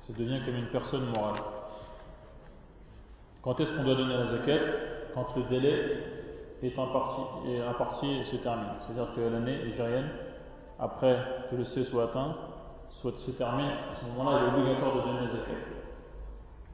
Ça 0.07 0.13
devient 0.13 0.41
comme 0.45 0.57
une 0.57 0.69
personne 0.69 1.07
morale. 1.07 1.41
Quand 3.43 3.59
est-ce 3.61 3.75
qu'on 3.75 3.85
doit 3.85 3.95
donner 3.95 4.17
la 4.17 4.27
zakat? 4.27 4.61
Quand 5.15 5.35
le 5.37 5.45
délai 5.45 5.99
est 6.63 6.79
imparti, 6.79 8.07
et 8.07 8.25
se 8.25 8.37
termine. 8.37 8.69
C'est-à-dire 8.87 9.15
que 9.15 9.21
l'année 9.21 9.65
nigérienne, 9.65 10.09
après 10.79 11.17
que 11.51 11.57
le 11.57 11.65
seuil 11.65 11.85
soit 11.85 12.05
atteint, 12.05 12.37
soit 13.05 13.19
se 13.27 13.33
termine, 13.33 13.67
à 13.67 14.01
ce 14.01 14.07
moment-là, 14.07 14.41
il 14.41 14.45
est 14.47 14.61
obligatoire 14.63 14.97
de 14.97 15.01
donner 15.03 15.21
la 15.27 15.29
zakat. 15.29 15.53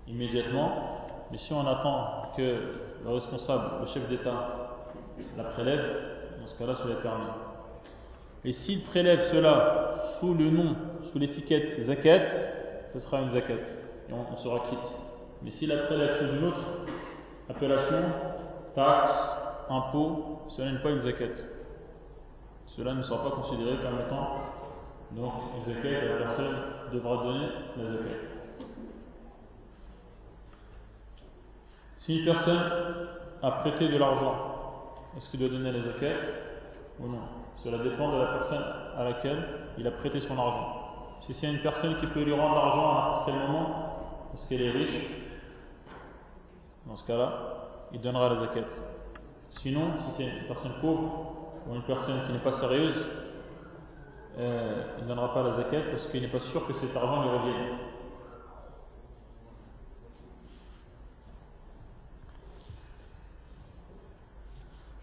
Immédiatement, 0.07 1.09
mais 1.33 1.39
si 1.39 1.53
on 1.53 1.67
attend 1.67 2.31
que 2.37 2.75
le 3.03 3.11
responsable, 3.11 3.81
le 3.81 3.87
chef 3.89 4.09
d'État, 4.09 4.77
la 5.37 5.45
prélève, 5.45 5.85
dans 6.41 6.47
ce 6.47 6.57
cas-là, 6.57 6.75
cela 6.77 6.95
est 6.95 7.03
permis. 7.03 7.25
Et 8.45 8.53
s'il 8.53 8.85
prélève 8.85 9.29
cela 9.33 9.95
sous 10.21 10.35
le 10.35 10.51
nom, 10.51 10.77
sous 11.11 11.19
l'étiquette 11.19 11.83
zakat, 11.83 12.29
ce 12.93 13.01
sera 13.01 13.23
une 13.23 13.33
zakat. 13.33 13.55
Et 14.09 14.13
on, 14.13 14.37
sera 14.37 14.61
quitte. 14.71 15.01
Mais 15.43 15.51
s'il 15.51 15.69
la 15.69 15.79
prélève 15.79 16.17
sous 16.19 16.37
une 16.37 16.45
autre 16.45 16.65
appellation, 17.49 18.03
taxe, 18.77 19.37
impôt, 19.69 20.43
cela 20.49 20.71
n'est 20.71 20.79
pas 20.79 20.91
une 20.91 21.01
zakat. 21.01 21.43
Cela 22.67 22.95
ne 22.95 23.03
sera 23.03 23.25
pas 23.29 23.35
considéré 23.35 23.79
comme 23.83 23.99
étant 24.07 24.40
donc 25.13 25.33
zakat, 25.67 26.05
la 26.05 26.17
personne 26.19 26.57
devra 26.93 27.25
donner 27.25 27.49
la 27.77 27.91
zakat. 27.91 28.29
Si 31.99 32.19
une 32.19 32.25
personne 32.25 32.61
a 33.43 33.51
prêté 33.53 33.89
de 33.89 33.97
l'argent, 33.97 34.35
est-ce 35.17 35.31
qu'il 35.31 35.41
doit 35.41 35.49
donner 35.49 35.73
la 35.73 35.81
zakat 35.81 36.21
ou 37.01 37.09
non? 37.09 37.19
Cela 37.63 37.79
dépend 37.79 38.13
de 38.13 38.19
la 38.19 38.27
personne 38.27 38.65
à 38.97 39.05
laquelle 39.05 39.43
il 39.77 39.87
a 39.87 39.91
prêté 39.91 40.21
son 40.21 40.39
argent. 40.39 40.77
Si 41.27 41.35
c'est 41.35 41.53
une 41.53 41.61
personne 41.61 41.99
qui 41.99 42.07
peut 42.07 42.23
lui 42.23 42.33
rendre 42.33 42.55
l'argent 42.55 42.91
à 42.91 42.95
n'importe 42.95 43.27
quel 43.27 43.35
moment, 43.35 43.67
parce 44.31 44.49
qu'elle 44.49 44.63
est 44.63 44.71
riche, 44.71 45.11
dans 46.87 46.97
ce 46.97 47.07
cas-là, 47.07 47.33
il 47.93 48.01
donnera 48.01 48.31
la 48.31 48.37
zakat. 48.37 48.69
Sinon, 49.51 49.91
si 50.07 50.17
c'est 50.17 50.25
une 50.25 50.47
personne 50.47 50.73
pauvre 50.81 51.63
ou 51.69 51.75
une 51.75 51.83
personne 51.83 52.25
qui 52.27 52.33
n'est 52.33 52.39
pas 52.39 52.53
sérieuse, 52.53 52.95
euh, 54.39 54.97
il 54.99 55.05
ne 55.05 55.09
donnera 55.09 55.35
pas 55.35 55.43
la 55.43 55.53
zakat 55.53 55.83
parce 55.91 56.07
qu'il 56.07 56.23
n'est 56.23 56.29
pas 56.29 56.41
sûr 56.41 56.67
que 56.67 56.73
cet 56.73 56.97
argent 56.97 57.23
lui 57.23 57.31
revienne. 57.31 57.79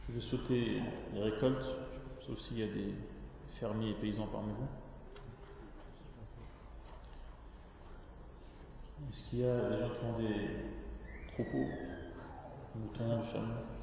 Je 0.10 0.14
vais 0.14 0.22
sauter 0.22 0.82
les 1.14 1.22
récoltes, 1.22 1.76
sauf 2.26 2.40
s'il 2.40 2.60
y 2.60 2.64
a 2.64 2.68
des 2.68 2.96
fermiers 3.60 3.92
et 3.92 3.96
paysans 3.96 4.28
parmi 4.32 4.54
vous. 4.54 4.68
Est-ce 9.10 9.30
qu'il 9.30 9.40
y 9.40 9.48
a 9.48 9.56
des 9.56 9.80
gens 9.80 9.90
qui 9.90 10.06
ont 10.06 10.18
des 10.18 10.50
troupeaux, 11.34 11.68
moutons, 12.76 13.24
chameaux? 13.26 13.77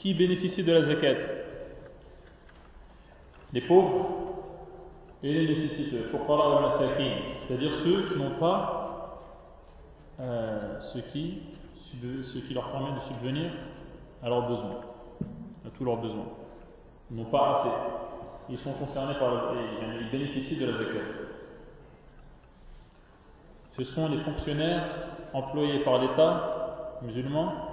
Qui 0.00 0.14
bénéficie 0.14 0.64
de 0.64 0.72
la 0.72 0.82
zakat? 0.82 1.18
Les 3.52 3.60
pauvres 3.60 4.08
et 5.22 5.30
les 5.30 5.48
nécessiteux, 5.48 6.10
c'est-à-dire 7.46 7.72
ceux 7.84 8.08
qui 8.08 8.18
n'ont 8.18 8.38
pas 8.38 9.26
euh, 10.18 10.80
ce, 10.80 10.98
qui, 11.00 11.42
leur 12.54 12.70
permet 12.70 12.92
de 12.92 13.00
subvenir 13.00 13.50
à 14.22 14.30
leurs 14.30 14.48
besoins, 14.48 14.80
à 15.66 15.70
tous 15.76 15.84
leurs 15.84 15.98
besoins. 15.98 16.28
Ils 17.10 17.18
n'ont 17.18 17.24
pas 17.24 17.58
assez 17.58 17.70
ils 18.48 18.58
sont 18.58 18.72
concernés 18.72 19.14
par 19.14 19.34
la, 19.34 19.42
ils 20.00 20.10
bénéficient 20.10 20.58
de 20.58 20.66
la 20.66 20.78
zakat. 20.78 21.00
Ce 23.76 23.84
sont 23.84 24.08
les 24.08 24.20
fonctionnaires 24.22 24.84
employés 25.34 25.80
par 25.80 25.98
l'État 25.98 26.98
musulman 27.02 27.69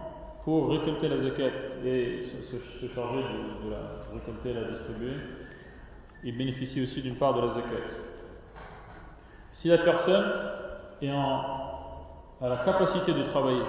pour 0.47 0.69
récolter 0.69 1.09
la 1.09 1.17
zakat 1.17 1.51
et 1.83 2.21
se, 2.21 2.87
charger 2.95 3.17
de, 3.17 3.69
la 3.69 3.79
récolter 4.13 4.51
et 4.51 4.53
la 4.53 4.63
distribuer. 4.69 5.11
Ils 6.23 6.37
bénéficient 6.37 6.81
aussi 6.83 7.01
d'une 7.01 7.17
part 7.17 7.33
de 7.33 7.41
la 7.41 7.47
zakat. 7.49 7.83
Si 9.51 9.67
la 9.67 9.79
personne 9.79 10.23
est 11.01 11.11
en, 11.11 11.41
a 12.39 12.47
la 12.47 12.57
capacité 12.63 13.11
de 13.11 13.23
travailler, 13.23 13.63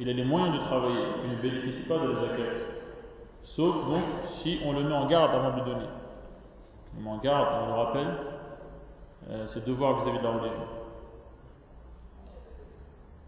il 0.00 0.08
a 0.08 0.12
les 0.12 0.24
moyens 0.24 0.52
de 0.52 0.64
travailler, 0.64 1.04
il 1.26 1.30
ne 1.30 1.40
bénéficie 1.40 1.86
pas 1.86 1.98
de 1.98 2.08
la 2.08 2.20
zakat. 2.22 2.56
Sauf 3.44 3.76
donc 3.86 4.02
si 4.42 4.58
on 4.64 4.72
le 4.72 4.82
met 4.82 4.94
en 4.94 5.06
garde 5.06 5.32
avant 5.32 5.50
de 5.50 5.62
lui 5.62 5.70
donner 5.70 5.86
on 7.00 7.08
en 7.08 7.18
garde, 7.18 7.48
on 7.62 7.66
le 7.68 7.72
rappelle, 7.72 8.14
euh, 9.30 9.46
ses 9.46 9.60
devoirs 9.60 10.00
vis-à-vis 10.00 10.18
de 10.18 10.24
la 10.24 10.30
religion. 10.30 10.66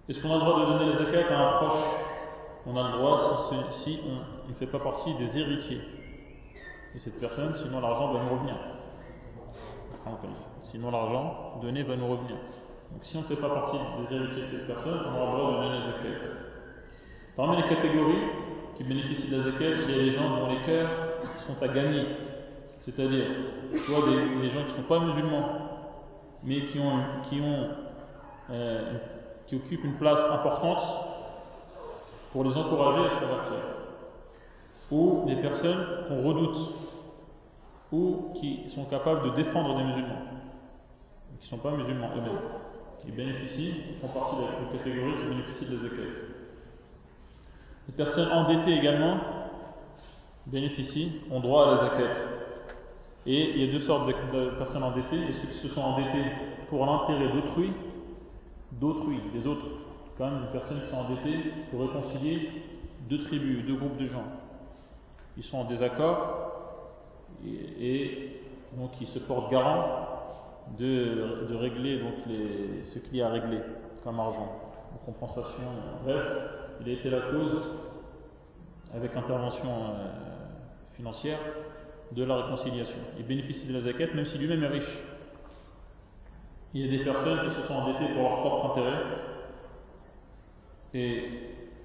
Est-ce 0.08 0.20
qu'on 0.20 0.32
a 0.32 0.34
le 0.34 0.40
droit 0.40 0.58
de 0.58 0.64
donner 0.64 0.86
les 0.86 0.98
zakat 0.98 1.32
à 1.32 1.38
un 1.38 1.52
proche 1.58 2.11
On 2.66 2.76
a 2.76 2.90
le 2.90 2.98
droit 2.98 3.50
si, 3.70 4.00
on 4.06 4.48
ne 4.48 4.54
fait 4.54 4.66
pas 4.66 4.78
partie 4.78 5.14
des 5.14 5.38
héritiers 5.38 5.80
de 6.94 6.98
cette 6.98 7.18
personne, 7.20 7.54
sinon 7.56 7.80
l'argent 7.80 8.12
va 8.12 8.20
nous 8.22 8.30
revenir. 8.30 8.56
Sinon 10.70 10.90
l'argent 10.90 11.58
donné 11.60 11.82
va 11.82 11.96
nous 11.96 12.06
revenir. 12.06 12.36
Donc 12.92 13.02
si 13.02 13.16
on 13.16 13.20
ne 13.20 13.26
fait 13.26 13.36
pas 13.36 13.50
partie 13.50 13.78
des 13.78 14.14
héritiers 14.14 14.42
de 14.42 14.46
cette 14.46 14.66
personne, 14.66 15.00
on 15.06 15.20
aura 15.20 15.32
le 15.32 15.38
droit 15.38 15.50
de 15.50 15.56
donner 15.56 15.78
les 15.78 15.84
zakat. 15.84 16.26
Parmi 17.36 17.56
les 17.56 17.68
catégories 17.68 18.28
qui 18.76 18.84
bénéficient 18.84 19.30
de 19.30 19.36
la 19.38 19.42
zakat, 19.44 19.64
il 19.88 19.90
y 19.90 19.94
a 19.94 20.02
les 20.02 20.12
gens 20.12 20.36
dont 20.36 20.48
les 20.48 20.60
cœurs 20.66 20.90
sont 21.46 21.62
à 21.62 21.68
gagner 21.68 22.06
c'est-à-dire 22.84 23.26
soit 23.86 24.06
des, 24.06 24.50
gens 24.50 24.64
qui 24.64 24.72
ne 24.72 24.76
sont 24.76 24.88
pas 24.88 24.98
musulmans, 24.98 25.48
mais 26.42 26.64
qui, 26.64 26.78
euh, 28.50 28.98
qui 29.46 29.56
occupent 29.56 29.84
une 29.84 29.98
place 29.98 30.18
importante 30.30 30.82
pour 32.32 32.44
les 32.44 32.56
encourager 32.56 33.06
à 33.06 33.10
se 33.10 33.24
convertir, 33.24 33.58
ou 34.90 35.24
des 35.26 35.36
personnes 35.36 35.86
qu'on 36.08 36.22
redoute, 36.22 36.58
ou 37.92 38.32
qui 38.34 38.68
sont 38.68 38.86
capables 38.86 39.30
de 39.30 39.36
défendre 39.42 39.76
des 39.76 39.84
musulmans, 39.84 40.22
qui 41.38 41.44
ne 41.44 41.50
sont 41.50 41.58
pas 41.58 41.70
musulmans 41.72 42.10
eux-mêmes, 42.16 42.40
qui 43.04 43.12
bénéficient, 43.12 43.74
font 44.00 44.08
partie 44.08 44.36
de 44.36 44.42
la 44.42 44.78
catégorie 44.78 45.12
qui 45.20 45.28
bénéficie 45.28 45.66
de 45.66 45.76
la. 45.76 46.12
Les 47.88 47.94
personnes 47.94 48.30
endettées 48.32 48.78
également 48.78 49.18
bénéficient, 50.46 51.20
ont 51.30 51.40
droit 51.40 51.68
à 51.68 51.70
la 51.72 51.78
zakat. 51.78 52.14
Et 53.26 53.50
il 53.50 53.64
y 53.64 53.68
a 53.68 53.72
deux 53.72 53.80
sortes 53.80 54.06
de, 54.06 54.50
personnes 54.56 54.82
endettées, 54.82 55.20
et 55.20 55.32
ceux 55.32 55.48
qui 55.48 55.58
se 55.58 55.68
sont 55.68 55.82
endettés 55.82 56.32
pour 56.68 56.86
l'intérêt 56.86 57.28
d'autrui, 57.32 57.72
d'autrui, 58.72 59.20
des 59.34 59.46
autres. 59.46 59.66
Quand 60.18 60.30
même, 60.30 60.42
une 60.42 60.52
personne 60.52 60.80
qui 60.82 60.88
s'est 60.88 60.94
endettée 60.94 61.52
pour 61.70 61.80
réconcilier 61.80 62.50
deux 63.08 63.18
tribus, 63.20 63.64
deux 63.66 63.76
groupes 63.76 63.96
de 63.96 64.06
gens. 64.06 64.24
Ils 65.36 65.44
sont 65.44 65.58
en 65.58 65.64
désaccord, 65.64 66.52
et, 67.44 68.40
donc 68.76 68.90
ils 69.00 69.08
se 69.08 69.18
portent 69.18 69.50
garant 69.50 70.08
de, 70.78 71.56
régler 71.56 72.00
ce 72.84 72.98
qu'il 72.98 73.16
y 73.16 73.22
a 73.22 73.28
à 73.28 73.30
régler 73.30 73.60
comme 74.04 74.20
argent, 74.20 74.60
en 74.94 75.04
compensation. 75.06 75.62
Bref, 76.04 76.22
il 76.80 76.88
a 76.88 76.92
été 76.92 77.10
la 77.10 77.20
cause, 77.20 77.62
avec 78.94 79.16
intervention 79.16 79.68
euh, 79.68 80.08
financière, 80.96 81.38
de 82.12 82.24
la 82.24 82.36
réconciliation. 82.36 82.98
Il 83.18 83.24
bénéficie 83.24 83.66
de 83.66 83.72
la 83.72 83.80
zakat 83.80 84.12
même 84.14 84.26
si 84.26 84.36
lui-même 84.36 84.62
est 84.64 84.68
riche. 84.68 84.98
Il 86.74 86.86
y 86.86 86.94
a 86.94 86.98
des 86.98 87.04
personnes 87.04 87.48
qui 87.48 87.54
se 87.54 87.66
sont 87.66 87.74
endettées 87.74 88.12
pour 88.12 88.22
leur 88.22 88.40
propre 88.40 88.72
intérêt 88.72 89.02
et 90.94 91.24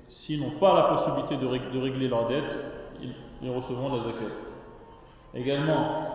s'ils 0.09 0.39
n'ont 0.39 0.59
pas 0.59 0.75
la 0.75 0.83
possibilité 0.95 1.37
de, 1.37 1.79
régler 1.79 2.07
leurs 2.07 2.27
dettes, 2.27 2.55
ils, 3.01 3.49
recevront 3.49 3.95
la 3.95 4.03
zakat. 4.03 4.35
Également, 5.33 6.07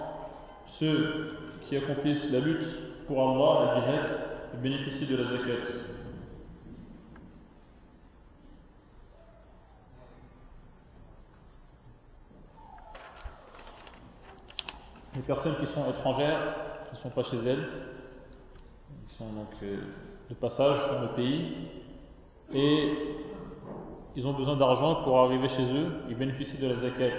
ceux 0.67 1.37
qui 1.69 1.77
accomplissent 1.77 2.31
la 2.31 2.41
lutte 2.41 3.07
pour 3.07 3.21
Allah, 3.21 3.67
la 3.67 3.81
jihad, 3.81 4.63
bénéficient 4.63 5.07
de 5.07 5.17
la 5.17 5.25
zakat. 5.25 5.93
les 15.15 15.23
personnes 15.23 15.57
qui 15.61 15.67
sont 15.67 15.89
étrangères, 15.91 16.55
qui 16.89 16.97
ne 16.97 17.01
sont 17.01 17.11
pas 17.11 17.23
chez 17.25 17.37
elles, 17.37 17.69
qui 19.09 19.17
sont 19.17 19.31
donc 19.33 19.51
euh, 19.63 19.79
de 20.31 20.35
passage 20.35 20.79
dans 20.91 21.03
le 21.03 21.09
pays, 21.09 21.53
et 22.55 22.93
ils 24.15 24.27
ont 24.27 24.35
besoin 24.35 24.57
d'argent 24.57 25.03
pour 25.05 25.19
arriver 25.21 25.49
chez 25.49 25.65
eux, 25.65 25.93
ils 26.09 26.17
bénéficient 26.17 26.61
de 26.61 26.69
la 26.69 26.77
zakat. 26.77 27.17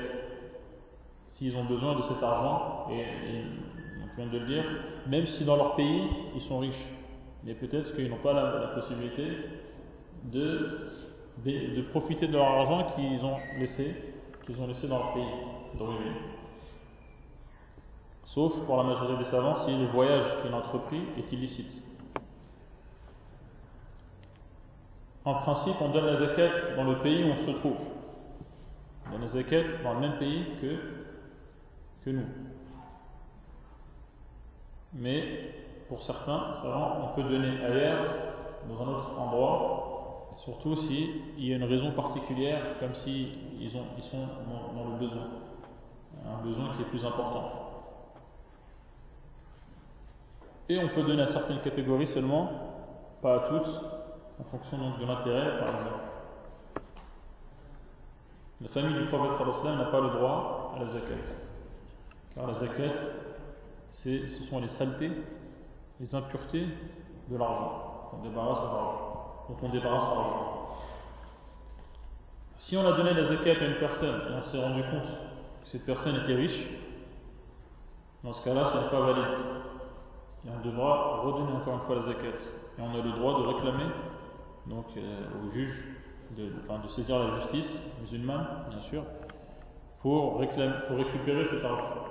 S'ils 1.28 1.56
ont 1.56 1.66
besoin 1.66 1.96
de 1.96 2.02
cet 2.04 2.22
argent, 2.22 2.88
et, 2.92 3.04
je 4.12 4.22
viens 4.22 4.32
de 4.32 4.38
le 4.38 4.46
dire, 4.46 4.64
même 5.08 5.26
si 5.26 5.44
dans 5.44 5.56
leur 5.56 5.76
pays 5.76 6.04
ils 6.36 6.42
sont 6.42 6.60
riches, 6.60 6.86
mais 7.44 7.56
peut-être 7.56 7.96
qu'ils 7.96 8.10
n'ont 8.10 8.18
pas 8.18 8.34
la, 8.34 8.68
possibilité 8.80 9.24
de, 10.26 10.92
de, 11.44 11.82
profiter 11.90 12.28
de 12.28 12.34
leur 12.34 12.46
argent 12.46 12.88
qu'ils 12.96 13.26
ont 13.26 13.38
laissé 13.60 13.96
qu'ils 14.46 14.60
ont 14.62 14.68
laissé 14.68 14.88
dans 14.88 15.00
leur 15.00 15.14
pays 15.14 15.78
d'origine. 15.78 16.14
Sauf 18.26 18.60
pour 18.66 18.78
la 18.78 18.84
majorité 18.84 19.18
des 19.18 19.30
savants 19.30 19.56
si 19.66 19.72
le 19.72 19.88
voyage 19.88 20.26
qu'il 20.42 20.54
a 20.54 20.58
entrepris 20.58 21.02
est 21.18 21.32
illicite. 21.32 21.82
En 25.26 25.36
principe, 25.36 25.76
on 25.80 25.90
donne 25.90 26.06
la 26.06 26.16
zakat 26.16 26.76
dans 26.76 26.84
le 26.84 26.98
pays 26.98 27.24
où 27.24 27.28
on 27.32 27.38
se 27.38 27.52
trouve. 27.60 27.78
On 29.08 29.12
donne 29.12 29.22
la 29.22 29.28
zakat 29.28 29.82
dans 29.84 29.94
le 29.94 30.00
même 30.00 30.18
pays 30.18 30.46
que, 30.62 30.76
que 32.04 32.10
nous. 32.10 32.26
Mais 34.94 35.54
pour 35.88 36.04
certains 36.04 36.54
on 36.66 37.16
peut 37.16 37.24
donner 37.24 37.64
ailleurs, 37.64 38.06
dans 38.70 38.84
un 38.84 38.88
autre 38.88 39.20
endroit, 39.20 40.34
surtout 40.38 40.76
s'il 40.76 41.22
y 41.38 41.54
a 41.54 41.56
une 41.56 41.64
raison 41.64 41.92
particulière, 41.92 42.62
comme 42.80 42.94
s'ils 42.96 43.30
ils 43.60 43.72
sont 43.72 43.84
dans, 44.76 44.90
le 44.92 45.00
besoin, 45.00 45.28
un 46.26 46.44
besoin 46.44 46.76
qui 46.76 46.82
est 46.82 46.86
plus 46.86 47.06
important. 47.06 47.52
Et 50.70 50.80
on 50.80 50.90
peut 50.90 51.04
donner 51.04 51.24
à 51.24 51.28
certaines 51.28 51.62
catégories 51.62 52.08
seulement, 52.08 52.50
pas 53.22 53.36
à 53.36 53.50
toutes, 53.50 53.82
en 54.40 54.44
fonction 54.46 54.78
donc 54.78 55.00
de 55.00 55.06
l'intérêt, 55.06 55.60
par 55.60 55.70
exemple. 55.70 56.14
La 58.62 58.70
famille 58.70 58.98
du 58.98 59.06
prophète 59.08 59.64
n'a 59.66 59.86
pas 59.86 60.00
le 60.00 60.10
droit 60.10 60.74
à 60.76 60.80
la 60.80 60.88
zakat. 60.88 61.14
Car 62.34 62.48
la 62.48 62.54
zakat, 62.54 62.94
ce 63.92 64.28
sont 64.50 64.60
les 64.60 64.70
saletés, 64.70 65.12
les 66.00 66.16
impuretés 66.16 66.68
de 67.30 67.38
l'argent. 67.38 68.12
On 68.14 68.24
débarrasse 68.24 68.60
de 68.60 68.66
l'argent. 68.66 69.46
Donc 69.50 69.58
on 69.62 69.70
débarrasse 69.70 70.16
l'argent. 70.16 70.78
Si 72.58 72.78
on 72.78 72.88
a 72.88 72.94
donné 72.94 73.14
la 73.14 73.24
zakat 73.26 73.60
à 73.60 73.66
une 73.66 73.80
personne 73.80 74.22
et 74.30 74.34
on 74.34 74.44
s'est 74.44 74.62
rendu 74.62 74.82
compte 74.84 75.12
que 75.64 75.70
cette 75.70 75.86
personne 75.86 76.16
était 76.24 76.36
riche, 76.36 76.70
dans 78.24 78.32
ce 78.32 78.44
cas-là, 78.46 78.72
ce 78.72 78.78
n'est 78.78 78.90
pas 78.90 79.02
valide. 79.02 79.38
Et 80.46 80.50
on 80.50 80.66
devra 80.66 81.22
redonner 81.22 81.52
encore 81.52 81.74
une 81.74 81.82
fois 81.82 81.96
la 81.96 82.02
zakat. 82.04 82.38
Et 82.78 82.82
on 82.82 82.98
a 82.98 83.04
le 83.04 83.12
droit 83.12 83.42
de 83.42 83.48
réclamer 83.48 83.92
donc 84.68 84.86
euh, 84.98 85.26
au 85.46 85.52
juge 85.52 85.84
de, 86.38 86.52
saisir 86.90 87.20
la 87.20 87.40
justice 87.40 87.78
musulmane, 88.02 88.48
bien 88.70 88.82
sûr, 88.82 89.04
pour, 90.02 90.40
récupérer 90.40 91.46
cet 91.46 91.64
argent 91.64 92.04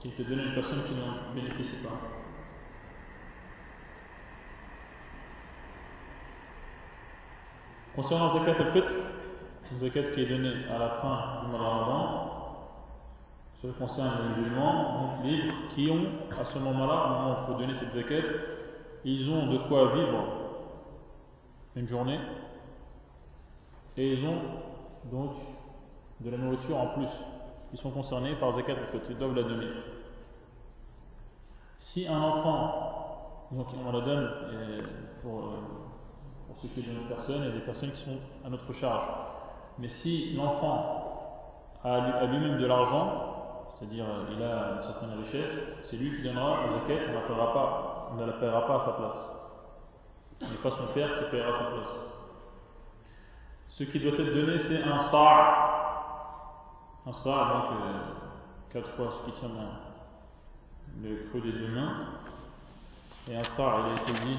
qui 0.00 0.08
était 0.08 0.24
donné 0.24 0.42
à 0.42 0.46
une 0.46 0.54
personne 0.54 0.84
qui 0.84 0.94
n'en 0.94 1.34
bénéficie 1.34 1.82
pas. 1.82 1.94
Concernant 7.94 8.28
Zakat 8.28 8.62
al-Fitr, 8.62 8.92
une 9.72 9.78
zakat 9.78 10.02
qui 10.14 10.22
est 10.22 10.26
donnée 10.26 10.54
à 10.70 10.78
la 10.78 10.88
fin 11.00 11.44
du 11.44 11.50
mois 11.50 11.60
Ramadan, 11.60 12.34
cela 13.60 13.72
concerne 13.72 14.10
les 14.22 14.40
musulmans, 14.42 15.18
donc 15.18 15.24
libres, 15.24 15.54
qui 15.74 15.90
ont, 15.90 16.06
à 16.40 16.44
ce 16.44 16.58
moment-là, 16.60 17.04
au 17.04 17.08
moment 17.08 17.30
où 17.30 17.42
il 17.42 17.46
faut 17.46 17.60
donner 17.60 17.74
cette 17.74 17.92
zakat, 17.92 18.28
ils 19.04 19.28
ont 19.28 19.48
de 19.48 19.58
quoi 19.68 19.94
vivre 19.94 20.47
une 21.78 21.86
journée 21.86 22.18
et 23.96 24.14
ils 24.14 24.26
ont 24.26 24.38
donc 25.10 25.32
de 26.20 26.30
la 26.30 26.36
nourriture 26.36 26.76
en 26.76 26.88
plus. 26.88 27.08
Ils 27.72 27.78
sont 27.78 27.90
concernés 27.90 28.34
par 28.36 28.52
zakat 28.52 28.72
al-fitr, 28.72 29.10
ils 29.10 29.18
doivent 29.18 29.34
la 29.34 29.42
donner. 29.42 29.68
Si 31.76 32.06
un 32.06 32.20
enfant, 32.20 33.48
donc 33.52 33.66
on 33.86 33.92
la 33.92 34.00
donne 34.00 34.30
pour, 35.22 35.38
euh, 35.38 35.50
pour 36.46 36.56
ce 36.60 36.66
qui 36.66 36.80
est 36.80 36.82
d'une 36.82 37.06
personne 37.08 37.44
et 37.44 37.52
des 37.52 37.60
personnes 37.60 37.92
qui 37.92 38.04
sont 38.04 38.18
à 38.44 38.50
notre 38.50 38.72
charge. 38.72 39.04
Mais 39.78 39.88
si 39.88 40.34
l'enfant 40.34 41.04
a 41.84 42.26
lui-même 42.26 42.58
de 42.58 42.66
l'argent, 42.66 43.68
c'est-à-dire 43.78 44.06
euh, 44.06 44.34
il 44.36 44.42
a 44.42 44.78
une 44.78 44.82
certaine 44.82 45.18
richesse, 45.22 45.86
c'est 45.88 45.96
lui 45.96 46.16
qui 46.16 46.22
donnera 46.22 46.66
la 46.66 46.72
zakat, 46.72 47.12
on 48.10 48.16
ne 48.16 48.26
la 48.26 48.32
paiera 48.32 48.66
pas 48.66 48.82
à 48.82 48.86
sa 48.86 48.92
place. 48.92 49.37
N'est 50.40 50.56
pas 50.62 50.70
son 50.70 50.86
père 50.94 51.18
qui 51.18 51.30
paiera 51.30 51.58
sa 51.58 51.70
place. 51.70 52.08
Ce 53.70 53.84
qui 53.84 54.00
doit 54.00 54.12
être 54.12 54.34
donné, 54.34 54.58
c'est 54.58 54.82
un 54.82 55.10
sa'. 55.10 55.64
Un 57.06 57.12
sa', 57.12 57.30
donc 57.30 57.80
euh, 57.80 58.72
quatre 58.72 58.90
fois 58.96 59.12
ce 59.18 59.30
qui 59.30 59.38
tient 59.38 59.50
le 61.02 61.28
creux 61.30 61.40
des 61.40 61.52
deux 61.52 61.68
mains. 61.68 62.06
Et 63.28 63.36
un 63.36 63.44
sa', 63.44 63.76
il 63.80 63.98
a 63.98 64.02
été 64.02 64.24
dit 64.24 64.38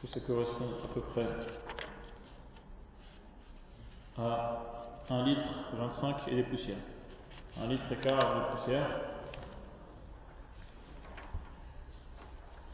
que 0.00 0.08
ça 0.08 0.20
correspond 0.20 0.68
à 0.84 0.94
peu 0.94 1.00
près 1.00 1.26
à 4.18 4.60
1 5.08 5.24
litre 5.24 5.46
25 5.74 6.28
et 6.28 6.36
des 6.36 6.42
poussières. 6.42 6.76
1 7.60 7.66
litre 7.66 7.84
et 7.90 7.96
quart 7.96 8.34
de 8.34 8.56
poussières. 8.56 9.00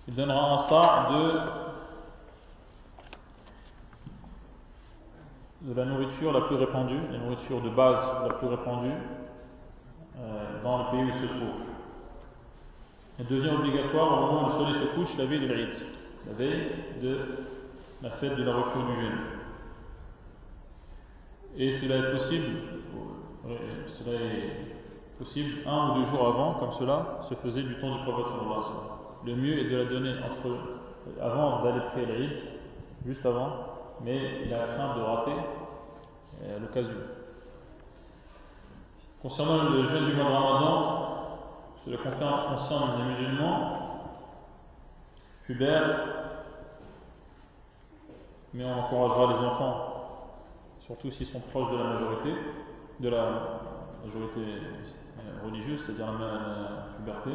Il 0.08 0.14
donnera 0.14 0.54
un 0.54 0.68
sa' 0.68 1.10
de 1.10 1.67
de 5.62 5.74
la 5.74 5.84
nourriture 5.84 6.32
la 6.32 6.42
plus 6.42 6.56
répandue, 6.56 7.00
la 7.10 7.18
nourriture 7.18 7.60
de 7.60 7.70
base 7.70 7.98
la 8.28 8.34
plus 8.34 8.46
répandue 8.46 8.92
euh, 10.18 10.62
dans 10.62 10.78
le 10.78 10.90
pays 10.90 11.04
où 11.04 11.08
il 11.08 11.20
se 11.20 11.26
trouve. 11.26 11.60
Elle 13.18 13.26
devient 13.26 13.50
obligatoire 13.50 14.12
au 14.12 14.26
moment 14.26 14.42
où 14.42 14.46
le 14.46 14.52
soleil 14.52 14.74
se 14.74 14.94
couche 14.94 15.18
la 15.18 15.26
veille 15.26 15.40
de 15.40 15.46
l'Aïd, 15.52 15.74
la 16.26 16.32
veille 16.34 16.70
de 17.02 17.18
la 18.02 18.10
fête 18.10 18.36
de 18.36 18.44
la 18.44 18.54
rupture 18.54 18.86
du 18.86 18.94
jeûne. 18.94 19.18
Et 21.56 21.72
cela 21.72 21.96
est 21.96 22.12
possible, 22.12 22.46
euh, 23.48 23.56
cela 23.98 24.16
est 24.16 25.18
possible 25.18 25.66
un 25.66 25.90
ou 25.90 25.94
deux 26.00 26.06
jours 26.06 26.28
avant, 26.28 26.54
comme 26.54 26.72
cela 26.72 27.18
se 27.28 27.34
faisait 27.34 27.62
du 27.62 27.80
temps 27.80 27.96
du 27.96 28.02
prophète 28.04 28.32
Le 29.26 29.34
mieux 29.34 29.58
est 29.58 29.68
de 29.68 29.76
la 29.76 29.84
donner 29.86 30.14
avant 31.20 31.64
d'aller 31.64 31.80
prier 31.92 32.06
l'Aïd, 32.06 32.42
juste 33.04 33.26
avant, 33.26 33.77
mais 34.02 34.44
il 34.44 34.54
a 34.54 34.66
craint 34.68 34.96
de 34.96 35.02
rater 35.02 35.32
euh, 36.42 36.58
l'occasion. 36.60 36.98
Concernant 39.22 39.64
le 39.64 39.84
jeûne 39.88 40.06
du 40.06 40.14
mois 40.14 40.26
Ramadan, 40.26 41.08
cela 41.84 41.96
concerne 41.96 42.98
les 42.98 43.04
musulmans, 43.14 43.78
pubères, 45.44 46.00
mais 48.54 48.64
on 48.64 48.78
encouragera 48.78 49.32
les 49.32 49.46
enfants, 49.46 50.34
surtout 50.80 51.10
s'ils 51.10 51.26
sont 51.26 51.40
proches 51.40 51.70
de 51.72 51.76
la 51.78 51.84
majorité, 51.84 52.34
de 53.00 53.08
la 53.08 53.60
majorité 54.04 54.40
religieuse, 55.44 55.82
c'est-à-dire 55.84 56.12
la 56.12 56.96
puberté. 56.96 57.30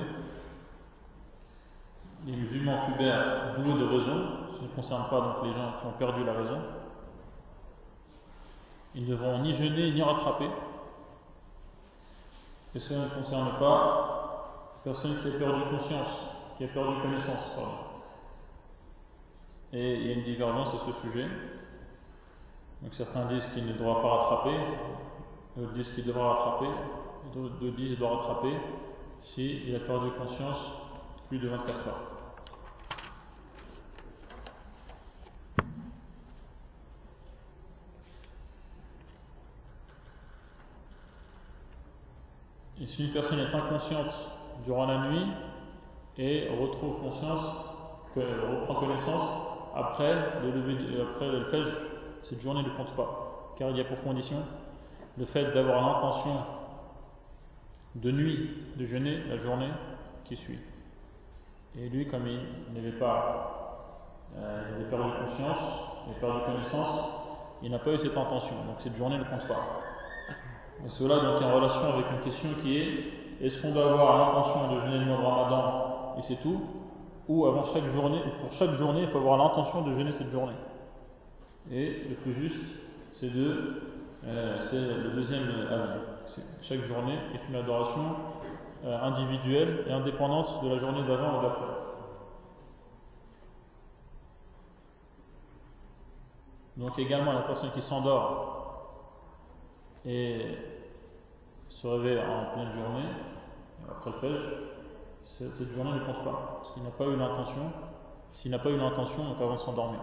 Les 2.26 2.36
musulmans 2.36 2.86
pubères 2.86 3.56
doués 3.58 3.80
de 3.80 3.86
raison, 3.86 4.42
ne 4.63 4.76
concerne 4.76 5.10
pas 5.10 5.21
donc 5.21 5.36
les 5.43 5.54
gens 5.54 5.73
qui 5.80 5.88
ont 5.88 5.97
perdu 5.97 6.23
la 6.23 6.34
raison. 6.34 6.60
Ils 8.95 9.06
ne 9.06 9.12
devront 9.12 9.39
ni 9.39 9.54
jeûner 9.54 9.91
ni 9.91 10.02
rattraper. 10.02 10.49
Et 12.76 12.80
cela 12.80 13.06
ne 13.06 13.10
concerne 13.10 13.58
pas 13.60 14.80
personne 14.84 15.17
qui 15.19 15.28
a 15.28 15.39
perdu 15.39 15.62
conscience, 15.69 16.26
qui 16.58 16.65
a 16.65 16.67
perdu 16.67 17.02
connaissance. 17.02 17.58
Et 19.71 19.95
il 19.95 20.08
y 20.08 20.10
a 20.12 20.13
une 20.13 20.23
divergence 20.23 20.76
à 20.76 20.86
ce 20.86 21.02
sujet. 21.02 21.28
Donc 22.82 22.93
certains 22.93 23.26
disent 23.26 23.47
qu'il 23.54 23.65
ne 23.65 23.73
devra 23.73 24.02
pas 24.02 24.10
rattraper, 24.10 24.58
d'autres 25.56 25.73
disent 25.73 25.89
qu'il 25.95 26.06
devra 26.06 26.34
rattraper, 26.34 26.71
d'autres 27.34 27.76
disent 27.76 27.89
qu'il 27.89 27.97
doit 27.97 28.17
rattraper 28.17 28.56
s'il 29.21 29.76
a 29.76 29.80
perdu 29.80 30.12
conscience 30.12 30.73
plus 31.30 31.39
de 31.39 31.47
24 31.47 31.88
heures. 31.88 32.12
Et 42.84 42.86
si 42.86 43.06
une 43.06 43.13
personne 43.13 43.39
est 43.39 43.56
inconsciente 43.56 44.13
durant 44.65 44.86
la 44.86 45.10
nuit 45.10 45.26
et 46.17 46.50
retrouve 46.50 47.00
conscience, 47.00 47.46
reprend 48.13 48.76
connaissance 48.76 49.48
après 49.74 50.13
le 50.43 50.52
lever, 50.52 51.02
après 51.02 51.63
cette 52.24 52.41
journée 52.41 52.62
ne 52.62 52.76
compte 52.76 52.93
pas. 52.98 53.54
Car 53.58 53.69
il 53.69 53.78
y 53.78 53.80
a 53.80 53.86
pour 53.86 54.02
condition 54.02 54.43
le 55.17 55.24
fait 55.26 55.54
d'avoir 55.54 55.82
l'intention 55.82 56.41
de 57.96 58.12
nuit 58.12 58.50
de 58.76 58.86
jeûner 58.86 59.24
la 59.30 59.38
journée 59.38 59.72
qui 60.26 60.36
suit. 60.36 60.60
Et 61.78 61.88
lui, 61.88 62.06
comme 62.08 62.28
il 62.28 62.74
n'avait 62.74 62.98
pas, 62.98 63.96
euh, 64.36 64.80
il 64.82 64.86
perdu 64.88 65.10
conscience, 65.26 65.86
il 66.10 66.15
perdu 66.15 66.39
connaissance, 66.46 67.12
il 67.62 67.72
n'a 67.72 67.80
pas 67.80 67.91
eu 67.91 67.98
cette 67.98 68.17
intention. 68.17 68.56
Donc 68.65 68.82
cette 68.82 68.98
journée 68.98 69.17
ne 69.17 69.24
compte 69.24 69.48
pas. 69.48 69.83
Et 70.86 70.89
cela 70.89 71.15
donc 71.15 71.41
en 71.41 71.56
relation 71.56 71.93
avec 71.93 72.06
une 72.12 72.30
question 72.30 72.50
qui 72.62 72.78
est 72.78 73.13
est-ce 73.41 73.62
qu'on 73.62 73.72
doit 73.72 73.91
avoir 73.91 74.17
l'intention 74.17 74.76
de 74.76 74.82
jeûner 74.82 75.00
le 75.00 75.06
mois 75.06 75.17
de 75.17 75.26
Ramadan 75.26 76.15
et 76.17 76.22
c'est 76.24 76.41
tout 76.41 76.62
Ou 77.28 77.46
avant 77.46 77.65
chaque 77.65 77.88
journée, 77.88 78.22
pour 78.41 78.52
chaque 78.54 78.72
journée, 78.72 79.02
il 79.02 79.08
faut 79.10 79.17
avoir 79.17 79.38
l'intention 79.38 79.82
de 79.82 79.93
jeûner 79.93 80.12
cette 80.13 80.32
journée. 80.32 80.54
Et 81.72 82.04
le 82.10 82.15
plus 82.15 82.34
juste, 82.36 82.63
c'est 83.12 83.34
de 83.34 83.82
euh, 84.26 85.04
le 85.04 85.12
deuxième. 85.15 85.48
Chaque 86.62 86.84
journée 86.86 87.17
est 87.34 87.50
une 87.50 87.56
adoration 87.56 88.15
euh, 88.86 89.02
individuelle 89.02 89.86
et 89.88 89.91
indépendante 89.91 90.63
de 90.63 90.69
la 90.69 90.80
journée 90.80 91.04
d'avant 91.08 91.39
ou 91.39 91.41
d'après. 91.41 91.65
Donc 96.78 96.98
également 96.98 97.34
la 97.34 97.41
personne 97.41 97.72
qui 97.72 97.82
s'endort 97.82 98.54
et 100.06 100.58
se 101.73 101.88
réveille 101.88 102.19
en 102.19 102.53
pleine 102.53 102.71
journée, 102.73 103.09
après 103.89 104.12
le 104.12 104.17
fèche, 104.17 104.41
cette 105.25 105.73
journée 105.75 105.91
ne 105.91 106.05
compte 106.05 106.23
pas, 106.23 106.59
parce 106.59 106.73
qu'il 106.73 106.83
n'a 106.83 106.91
pas 106.91 107.05
eu 107.05 107.15
l'intention, 107.15 107.71
s'il 108.33 108.51
n'a 108.51 108.59
pas 108.59 108.69
eu 108.69 108.77
l'intention, 108.77 109.23
donc 109.25 109.41
avant 109.41 109.55
de 109.55 109.59
s'endormir. 109.59 109.99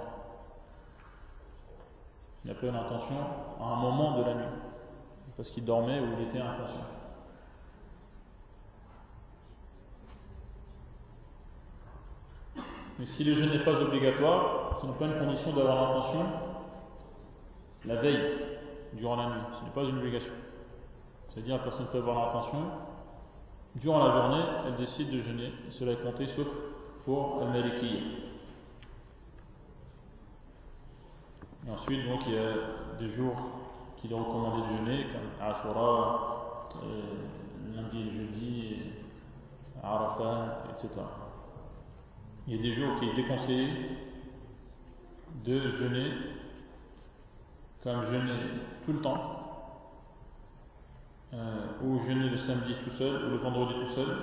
Il 2.44 2.50
n'a 2.50 2.56
pas 2.56 2.66
eu 2.66 2.70
l'intention 2.70 3.16
à 3.60 3.64
un 3.64 3.76
moment 3.76 4.18
de 4.18 4.24
la 4.24 4.34
nuit, 4.34 4.44
parce 5.36 5.50
qu'il 5.50 5.64
dormait 5.64 6.00
ou 6.00 6.06
il 6.18 6.28
était 6.28 6.40
inconscient. 6.40 6.86
Mais 12.98 13.06
si 13.06 13.24
le 13.24 13.34
jeûne 13.34 13.50
n'est 13.50 13.64
pas 13.64 13.80
obligatoire, 13.80 14.78
ce 14.80 14.86
n'est 14.86 14.92
pas 14.92 15.06
une 15.06 15.18
condition 15.18 15.52
d'avoir 15.52 15.94
l'intention 15.94 16.26
la 17.86 17.96
veille, 17.96 18.36
durant 18.92 19.16
la 19.16 19.26
nuit. 19.26 19.42
Ce 19.58 19.64
n'est 19.64 19.70
pas 19.70 19.82
une 19.84 19.98
obligation. 19.98 20.32
C'est-à-dire 21.30 21.56
la 21.58 21.62
personne 21.62 21.86
peut 21.92 21.98
avoir 21.98 22.26
l'intention, 22.26 22.58
durant 23.76 24.04
la 24.04 24.10
journée, 24.10 24.44
elle 24.66 24.76
décide 24.76 25.10
de 25.10 25.20
jeûner. 25.20 25.52
cela 25.70 25.92
est 25.92 26.02
compté 26.02 26.26
sauf 26.28 26.48
pour 27.04 27.42
Al-Maliki. 27.42 28.02
Et 31.66 31.70
ensuite, 31.70 32.08
donc, 32.08 32.20
il 32.26 32.34
y 32.34 32.38
a 32.38 32.98
des 32.98 33.10
jours 33.10 33.36
qu'il 33.96 34.10
est 34.10 34.14
recommandé 34.14 34.62
de 34.62 34.76
jeûner, 34.76 35.06
comme 35.12 35.46
Ashura, 35.46 36.68
euh, 36.82 37.76
lundi 37.76 38.00
et 38.00 38.10
jeudi, 38.12 38.76
Arafat, 39.82 40.64
etc. 40.70 40.88
Il 42.46 42.56
y 42.56 42.58
a 42.58 42.62
des 42.62 42.74
jours 42.74 42.98
qui 42.98 43.08
est 43.08 43.14
déconseillé 43.14 43.68
de 45.44 45.70
jeûner, 45.70 46.12
comme 47.82 48.04
jeûner 48.06 48.34
tout 48.84 48.92
le 48.94 49.00
temps, 49.00 49.39
euh, 51.32 51.66
ou 51.82 52.00
jeûner 52.00 52.28
le 52.28 52.36
samedi 52.36 52.74
tout 52.84 52.90
seul, 52.90 53.26
ou 53.26 53.30
le 53.30 53.36
vendredi 53.36 53.74
tout 53.74 53.94
seul. 53.94 54.16